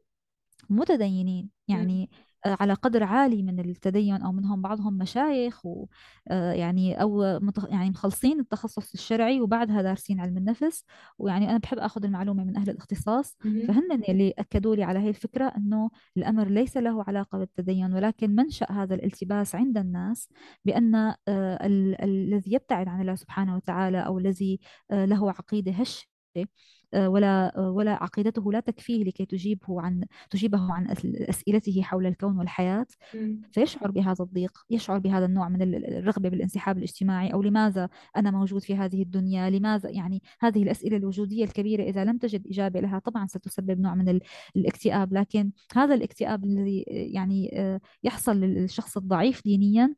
متدينين. 0.70 1.50
يعني 1.68 2.10
على 2.46 2.72
قدر 2.74 3.02
عالي 3.02 3.42
من 3.42 3.60
التدين 3.60 4.22
أو 4.22 4.32
منهم 4.32 4.62
بعضهم 4.62 4.98
مشايخ 4.98 5.60
ويعني 5.66 7.02
أو 7.02 7.38
متخ- 7.40 7.70
يعني 7.70 7.90
مخلصين 7.90 8.40
التخصص 8.40 8.92
الشرعي 8.92 9.40
وبعدها 9.40 9.82
دارسين 9.82 10.20
علم 10.20 10.36
النفس 10.36 10.84
ويعني 11.18 11.50
أنا 11.50 11.58
بحب 11.58 11.78
آخذ 11.78 12.04
المعلومة 12.04 12.44
من 12.44 12.56
أهل 12.56 12.70
الاختصاص. 12.70 13.36
فهن 13.66 13.92
اللي 14.08 14.34
أكدوا 14.38 14.76
لي 14.76 14.82
على 14.82 14.98
هي 14.98 15.08
الفكرة 15.08 15.44
إنه 15.56 15.90
الأمر 16.16 16.48
ليس 16.48 16.76
له 16.76 17.04
علاقة 17.08 17.38
بالتدين 17.38 17.92
ولكن 17.94 18.34
منشأ 18.34 18.66
هذا 18.72 18.94
الالتباس 18.94 19.54
عند 19.54 19.78
الناس 19.78 20.28
بأن 20.64 20.94
آه، 20.94 21.16
ال- 21.66 22.04
الذي 22.04 22.52
يبتعد 22.54 22.88
عن 22.88 23.00
الله 23.00 23.14
سبحانه 23.14 23.56
وتعالى 23.56 23.98
أو 24.06 24.18
الذي 24.18 24.60
آه، 24.90 25.04
له 25.04 25.30
عقيدة 25.30 25.72
هشة 25.72 26.06
آه، 26.36 26.44
ولا 26.94 27.58
آه، 27.58 27.70
ولا 27.70 27.92
عقيدته 28.02 28.52
لا 28.52 28.60
تكفيه 28.60 29.04
لكي 29.04 29.24
تجيبه 29.24 29.80
عن 29.82 30.04
تجيبه 30.30 30.72
عن 30.72 30.86
أسئلته 31.28 31.82
حول 31.82 32.06
الكون 32.06 32.38
والحياة. 32.38 32.86
مم. 33.14 33.42
فيشعر 33.52 33.90
بهذا 33.90 34.24
الضيق 34.24 34.52
يشعر 34.70 34.98
بهذا 34.98 35.24
النوع 35.24 35.48
من 35.48 35.62
ال- 35.62 35.94
الرغبة 35.98 36.28
بالانسحاب 36.28 36.78
الاجتماعي 36.78 37.32
أو 37.32 37.42
لماذا 37.42 37.88
أنا 38.16 38.30
موجود 38.30 38.62
في 38.62 38.76
هذه 38.76 39.02
الدنيا؟ 39.02 39.50
لماذا 39.50 39.90
يعني 39.90 40.22
هذه 40.40 40.62
الأسئلة 40.62 40.96
الوجودية 40.96 41.44
الكبيرة 41.44 41.82
إذا 41.82 42.04
لم 42.04 42.18
تجد 42.18 42.46
إجابة 42.46 42.80
لها 42.80 42.98
طبعا 42.98 43.26
ستسبب 43.26 43.80
نوع 43.80 43.94
من 43.94 44.08
ال- 44.08 44.20
الاكتئاب. 44.56 45.14
لكن 45.14 45.50
هذا 45.74 45.94
الاكتئاب 45.94 46.44
الذي 46.44 46.84
آه، 46.88 46.92
يعني 46.92 47.50
آه، 47.60 47.80
يحصل 48.04 48.36
للشخص 48.40 48.96
الضعيف 48.96 49.44
دينيا 49.44 49.84
آه، 49.84 49.94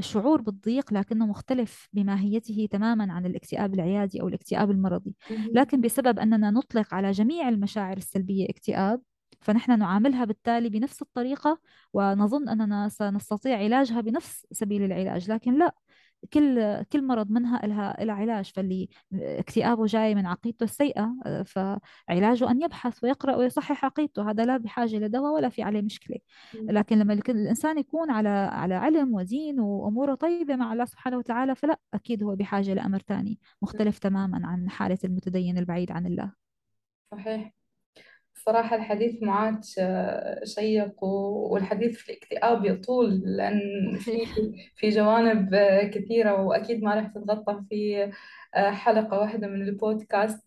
شعور 0.00 0.40
بالضيق 0.40 0.92
لكنه 0.92 1.26
مختلف 1.26 1.88
بماهيته 1.92 2.68
تماما 2.70 3.12
عن 3.12 3.26
الاكتئاب 3.26 3.74
العيادي 3.74 4.20
أو 4.20 4.28
الاكتئاب 4.28 4.70
المرضي. 4.70 5.14
لكن 5.52 5.80
بسبب 5.80 6.18
أننا 6.18 6.50
نطلق 6.50 6.94
على 6.94 7.10
جميع 7.10 7.48
المشاعر 7.48 7.96
السلبية 7.96 8.50
اكتئاب 8.50 9.00
فنحن 9.40 9.78
نعاملها 9.78 10.24
بالتالي 10.24 10.68
بنفس 10.68 11.02
الطريقة 11.02 11.58
ونظن 11.92 12.48
أننا 12.48 12.88
سنستطيع 12.88 13.58
علاجها 13.58 14.00
بنفس 14.00 14.46
سبيل 14.52 14.82
العلاج 14.82 15.30
لكن 15.30 15.58
لا 15.58 15.74
كل 16.32 16.82
كل 16.82 17.06
مرض 17.06 17.30
منها 17.30 17.66
لها 17.66 18.04
لها 18.04 18.14
علاج 18.14 18.52
فاللي 18.56 18.88
اكتئابه 19.12 19.86
جاي 19.86 20.14
من 20.14 20.26
عقيدته 20.26 20.64
السيئة 20.64 21.16
فعلاجه 21.44 22.50
أن 22.50 22.62
يبحث 22.62 23.04
ويقرأ 23.04 23.36
ويصحح 23.36 23.84
عقيدته. 23.84 24.30
هذا 24.30 24.44
لا 24.44 24.56
بحاجة 24.56 24.96
لدواء 24.96 25.32
ولا 25.32 25.48
في 25.48 25.62
عليه 25.62 25.82
مشكلة. 25.82 26.16
لكن 26.54 26.98
لما 26.98 27.12
الإنسان 27.12 27.78
يكون 27.78 28.10
على 28.10 28.28
على 28.28 28.74
علم 28.74 29.14
ودين 29.14 29.60
وأموره 29.60 30.14
طيبة 30.14 30.56
مع 30.56 30.72
الله 30.72 30.84
سبحانه 30.84 31.18
وتعالى 31.18 31.54
فلا 31.54 31.78
أكيد 31.94 32.22
هو 32.22 32.36
بحاجة 32.36 32.74
لأمر 32.74 33.00
تاني 33.00 33.38
مختلف 33.62 33.98
تماما 33.98 34.46
عن 34.46 34.70
حالة 34.70 34.98
المتدين 35.04 35.58
البعيد 35.58 35.92
عن 35.92 36.06
الله. 36.06 36.32
صحيح. 37.12 37.55
صراحة 38.36 38.76
الحديث 38.76 39.22
معك 39.22 39.60
آه، 39.78 40.44
شيق 40.44 41.04
والحديث 41.04 41.96
في 41.98 42.12
الاكتئاب 42.12 42.64
يطول 42.64 43.22
لأن 43.24 43.60
في 43.98 44.18
في 44.76 44.88
جوانب 44.90 45.54
آه، 45.54 45.82
كثيرة 45.84 46.42
وأكيد 46.42 46.82
ما 46.82 46.94
راح 46.94 47.06
تتغطى 47.06 47.62
في 47.70 48.12
آه، 48.54 48.70
حلقة 48.70 49.18
واحدة 49.20 49.46
من 49.48 49.62
البودكاست. 49.62 50.46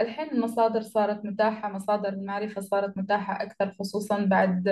الحين 0.00 0.30
المصادر 0.30 0.80
صارت 0.82 1.24
متاحة 1.24 1.68
مصادر 1.72 2.08
المعرفة 2.08 2.60
صارت 2.60 2.96
متاحة 2.98 3.42
أكثر 3.42 3.70
خصوصا 3.78 4.24
بعد 4.24 4.68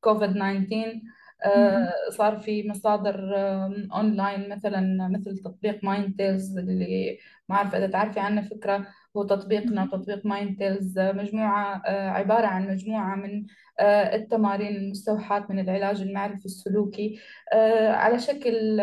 كوفيد 0.00 0.30
19 0.34 1.00
م-م. 1.46 1.52
آه، 1.52 1.92
صار 2.10 2.36
في 2.40 2.68
مصادر 2.68 3.34
آم، 3.36 3.88
أونلاين 3.92 4.48
مثلا 4.50 5.08
مثل 5.08 5.38
تطبيق 5.38 5.84
مايند 5.84 6.16
تيلز 6.16 6.58
اللي 6.58 7.18
ما 7.48 7.56
أعرف 7.56 7.74
إذا 7.74 7.86
تعرفي 7.86 8.20
عنه 8.20 8.42
فكرة. 8.42 8.86
هو 9.16 9.22
تطبيقنا 9.24 9.84
م-م. 9.84 9.90
تطبيق 9.90 10.26
مايند 10.26 10.58
تيلز 10.58 10.98
مجموعة 10.98 11.82
آه، 11.86 12.10
عبارة 12.10 12.46
عن 12.46 12.68
مجموعة 12.68 13.16
من 13.16 13.46
آه، 13.80 14.14
التمارين 14.16 14.76
المستوحاة 14.76 15.46
من 15.50 15.58
العلاج 15.58 16.00
المعرفي 16.02 16.44
السلوكي 16.44 17.18
آه، 17.52 17.88
على 17.92 18.18
شكل 18.18 18.80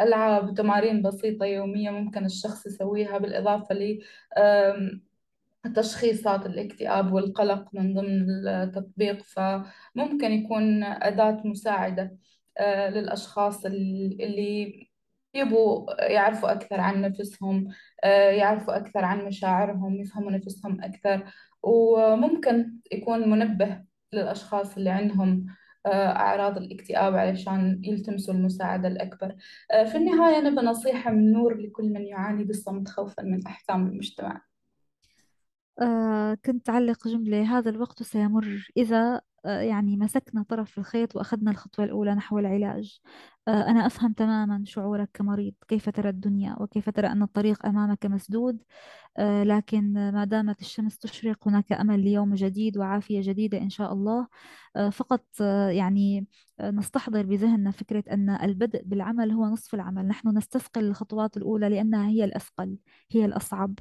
ألعاب 0.00 0.54
تمارين 0.54 1.02
بسيطة 1.02 1.46
يومية 1.46 1.90
ممكن 1.90 2.24
الشخص 2.24 2.66
يسويها 2.66 3.18
بالإضافة 3.18 3.74
ل 3.74 3.98
تشخيصات 5.76 6.46
الاكتئاب 6.46 7.12
والقلق 7.12 7.68
من 7.72 7.94
ضمن 7.94 8.30
التطبيق 8.48 9.22
فممكن 9.22 10.32
يكون 10.32 10.84
أداة 10.84 11.42
مساعدة 11.44 12.16
آه، 12.58 12.90
للأشخاص 12.90 13.66
ال- 13.66 14.22
اللي 14.22 14.86
يبوا 15.34 16.02
يعرفوا 16.02 16.52
أكثر 16.52 16.80
عن 16.80 17.00
نفسهم 17.00 17.68
آه، 18.04 18.30
يعرفوا 18.30 18.76
أكثر 18.76 19.04
عن 19.04 19.24
مشاعرهم 19.24 20.00
يفهموا 20.00 20.30
نفسهم 20.30 20.84
أكثر. 20.84 21.32
وممكن 21.62 22.72
يكون 22.92 23.30
منبه 23.30 23.84
للأشخاص 24.12 24.76
اللي 24.76 24.90
عندهم 24.90 25.46
آه، 25.86 26.16
أعراض 26.16 26.56
الاكتئاب 26.56 27.14
علشان 27.16 27.80
يلتمسوا 27.84 28.34
المساعدة 28.34 28.88
الأكبر. 28.88 29.36
آه، 29.72 29.84
في. 29.84 29.96
النهاية 29.96 30.40
نبى 30.40 30.60
نصيحة 30.60 31.10
من 31.10 31.32
نور 31.32 31.56
لكل 31.60 31.92
من 31.92 32.02
يعاني 32.02 32.44
بالصمت 32.44 32.88
خوفا 32.88 33.22
من 33.22 33.46
أحكام 33.46 33.86
المجتمع. 33.86 34.42
آه 35.80 36.34
كنت 36.44 36.70
أعلق 36.70 37.08
جملة 37.08 37.58
هذا 37.58 37.70
الوقت 37.70 38.02
سيمر 38.02 38.68
إذا 38.76 39.20
آه 39.46 39.60
يعني 39.60 39.96
مسكنا 39.96 40.42
طرف 40.48 40.78
الخيط 40.78 41.16
وأخذنا 41.16 41.50
الخطوة 41.50 41.84
الأولى 41.84 42.14
نحو 42.14 42.38
العلاج. 42.38 43.00
أنا 43.48 43.86
أفهم 43.86 44.12
تماما 44.12 44.62
شعورك 44.66 45.10
كمريض 45.14 45.54
كيف 45.68 45.88
ترى 45.90 46.08
الدنيا 46.08 46.56
وكيف 46.60 46.90
ترى 46.90 47.06
أن 47.06 47.22
الطريق 47.22 47.66
أمامك 47.66 48.06
مسدود؟ 48.06 48.62
آه 49.18 49.44
لكن 49.44 49.92
ما 49.92 50.24
دامت 50.24 50.60
الشمس 50.60 50.98
تشرق 50.98 51.48
هناك 51.48 51.72
أمل 51.72 52.00
ليوم 52.04 52.34
جديد 52.34 52.78
وعافية 52.78 53.20
جديدة 53.24 53.58
إن 53.58 53.70
شاء 53.70 53.92
الله. 53.92 54.26
آه 54.76 54.90
فقط 54.90 55.24
آه 55.40 55.68
يعني 55.70 56.26
نستحضر 56.62 57.22
بذهننا 57.26 57.70
فكرة 57.70 58.04
أن 58.12 58.30
البدء 58.30 58.82
بالعمل 58.84 59.32
هو 59.32 59.46
نصف 59.46 59.74
العمل. 59.74 60.06
نحن 60.08 60.28
نستثقل 60.38 60.84
الخطوات 60.84 61.36
الأولى 61.36 61.68
لأنها 61.68 62.08
هي 62.08 62.24
الأثقل 62.24 62.76
هي 63.12 63.24
الأصعب. 63.24 63.78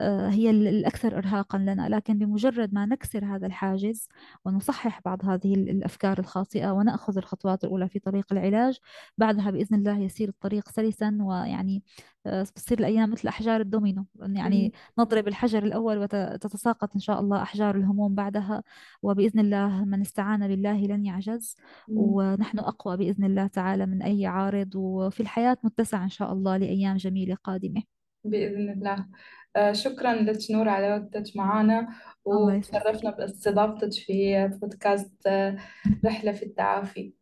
هي 0.00 0.50
الأكثر 0.50 1.18
إرهاقا 1.18 1.58
لنا. 1.58 1.88
لكن 1.88 2.18
بمجرد 2.18 2.74
ما 2.74 2.86
نكسر 2.86 3.24
هذا 3.24 3.46
الحاجز 3.46 4.08
ونصحح 4.44 5.00
بعض 5.04 5.24
هذه 5.24 5.54
الأفكار 5.54 6.18
الخاطئة 6.18 6.70
ونأخذ 6.70 7.16
الخطوات 7.16 7.64
الأولى 7.64 7.88
في 7.88 7.98
طريق 7.98 8.32
العلاج 8.32 8.78
بعدها 9.18 9.50
بإذن 9.50 9.76
الله 9.76 9.98
يسير 9.98 10.28
الطريق 10.28 10.68
سلسا 10.68 11.18
ويعني 11.20 11.82
آه، 12.26 12.42
بتصير 12.42 12.78
الأيام 12.78 13.10
مثل 13.10 13.28
أحجار 13.28 13.60
الدومينو. 13.60 14.06
يعني 14.20 14.72
نضرب 14.98 15.28
الحجر 15.28 15.62
الأول 15.62 15.98
وتتساقط 15.98 16.94
إن 16.94 17.00
شاء 17.00 17.20
الله 17.20 17.42
أحجار 17.42 17.76
الهموم 17.76 18.14
بعدها 18.14 18.62
وبإذن 19.02 19.40
الله 19.40 19.84
من 19.84 20.00
استعان 20.00 20.48
بالله 20.48 20.86
لن 20.86 21.04
يعجز. 21.06 21.56
ونحن 21.88 22.58
أقوى 22.58 22.96
بإذن 22.96 23.24
الله 23.24 23.46
تعالى 23.46 23.86
من 23.86 24.02
أي 24.02 24.26
عارض 24.26 24.74
وفي 24.76 25.20
الحياة 25.20 25.56
متسع 25.62 26.04
إن 26.04 26.08
شاء 26.08 26.32
الله 26.32 26.56
لأيام 26.56 26.96
جميلة 26.96 27.34
قادمة. 27.34 27.82
بإذن 28.24 28.70
الله. 28.70 29.06
آه 29.56 29.72
شكرا 29.72 30.14
لك 30.14 30.38
نور 30.50 30.68
على 30.68 30.90
وقتك 30.92 31.36
معنا 31.36 31.88
وتشرفنا 32.24 33.10
باستضافتك 33.10 33.92
في 33.92 34.48
بودكاست 34.60 35.26
آه 35.26 35.56
رحلة 36.04 36.32
في 36.32 36.42
التعافي. 36.42 37.12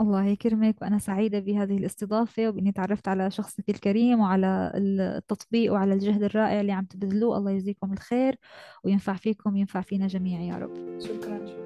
الله 0.00 0.24
يكرمك 0.26 0.82
وأنا 0.82 0.98
سعيدة 0.98 1.38
بهذه 1.38 1.76
الاستضافة 1.78 2.48
وبإني 2.48 2.72
تعرفت 2.72 3.08
على 3.08 3.30
شخصك 3.30 3.68
الكريم 3.70 4.20
وعلى 4.20 4.72
التطبيق 4.74 5.72
وعلى 5.72 5.94
الجهد 5.94 6.22
الرائع 6.22 6.60
اللي 6.60 6.72
عم 6.72 6.84
تبذلوه. 6.84 7.38
الله 7.38 7.50
يجزيكم 7.50 7.92
الخير 7.92 8.36
وينفع 8.84 9.14
فيكم 9.14 9.52
وينفع 9.54 9.80
فينا 9.80 10.06
جميعا 10.06 10.42
يا 10.42 10.54
رب. 10.64 11.00
شكرا. 11.00 11.59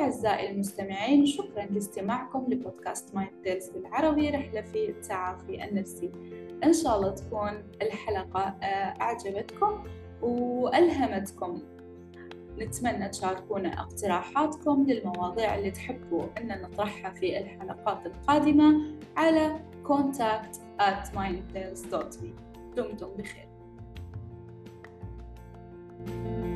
أعزائي 0.00 0.50
المستمعين 0.50 1.26
شكرا 1.26 1.64
لاستماعكم 1.64 2.46
لبودكاست 2.48 3.14
مايند 3.14 3.32
تيلز 3.44 3.68
بالعربي 3.70 4.30
رحلة 4.30 4.60
في 4.60 4.88
التعافي 4.90 5.64
النفسي 5.64 6.10
إن 6.64 6.72
شاء 6.72 6.96
الله 6.96 7.10
تكون 7.10 7.62
الحلقة 7.82 8.40
آه، 8.40 9.00
أعجبتكم 9.00 9.84
وألهمتكم. 10.22 11.62
نتمنى 12.58 13.08
تشاركونا 13.08 13.80
اقتراحاتكم 13.80 14.86
للمواضيع 14.88 15.54
اللي 15.54 15.70
تحبوا 15.70 16.24
أن 16.38 16.62
نطرحها 16.62 17.10
في 17.10 17.38
الحلقات 17.38 18.06
القادمة 18.06 18.94
على 19.16 19.60
contact 19.88 20.56
at 20.80 21.14
mindtales.me 21.14 22.26
دمتم 22.76 23.08
بخير. 23.18 23.50
thank 26.06 26.44
you 26.44 26.49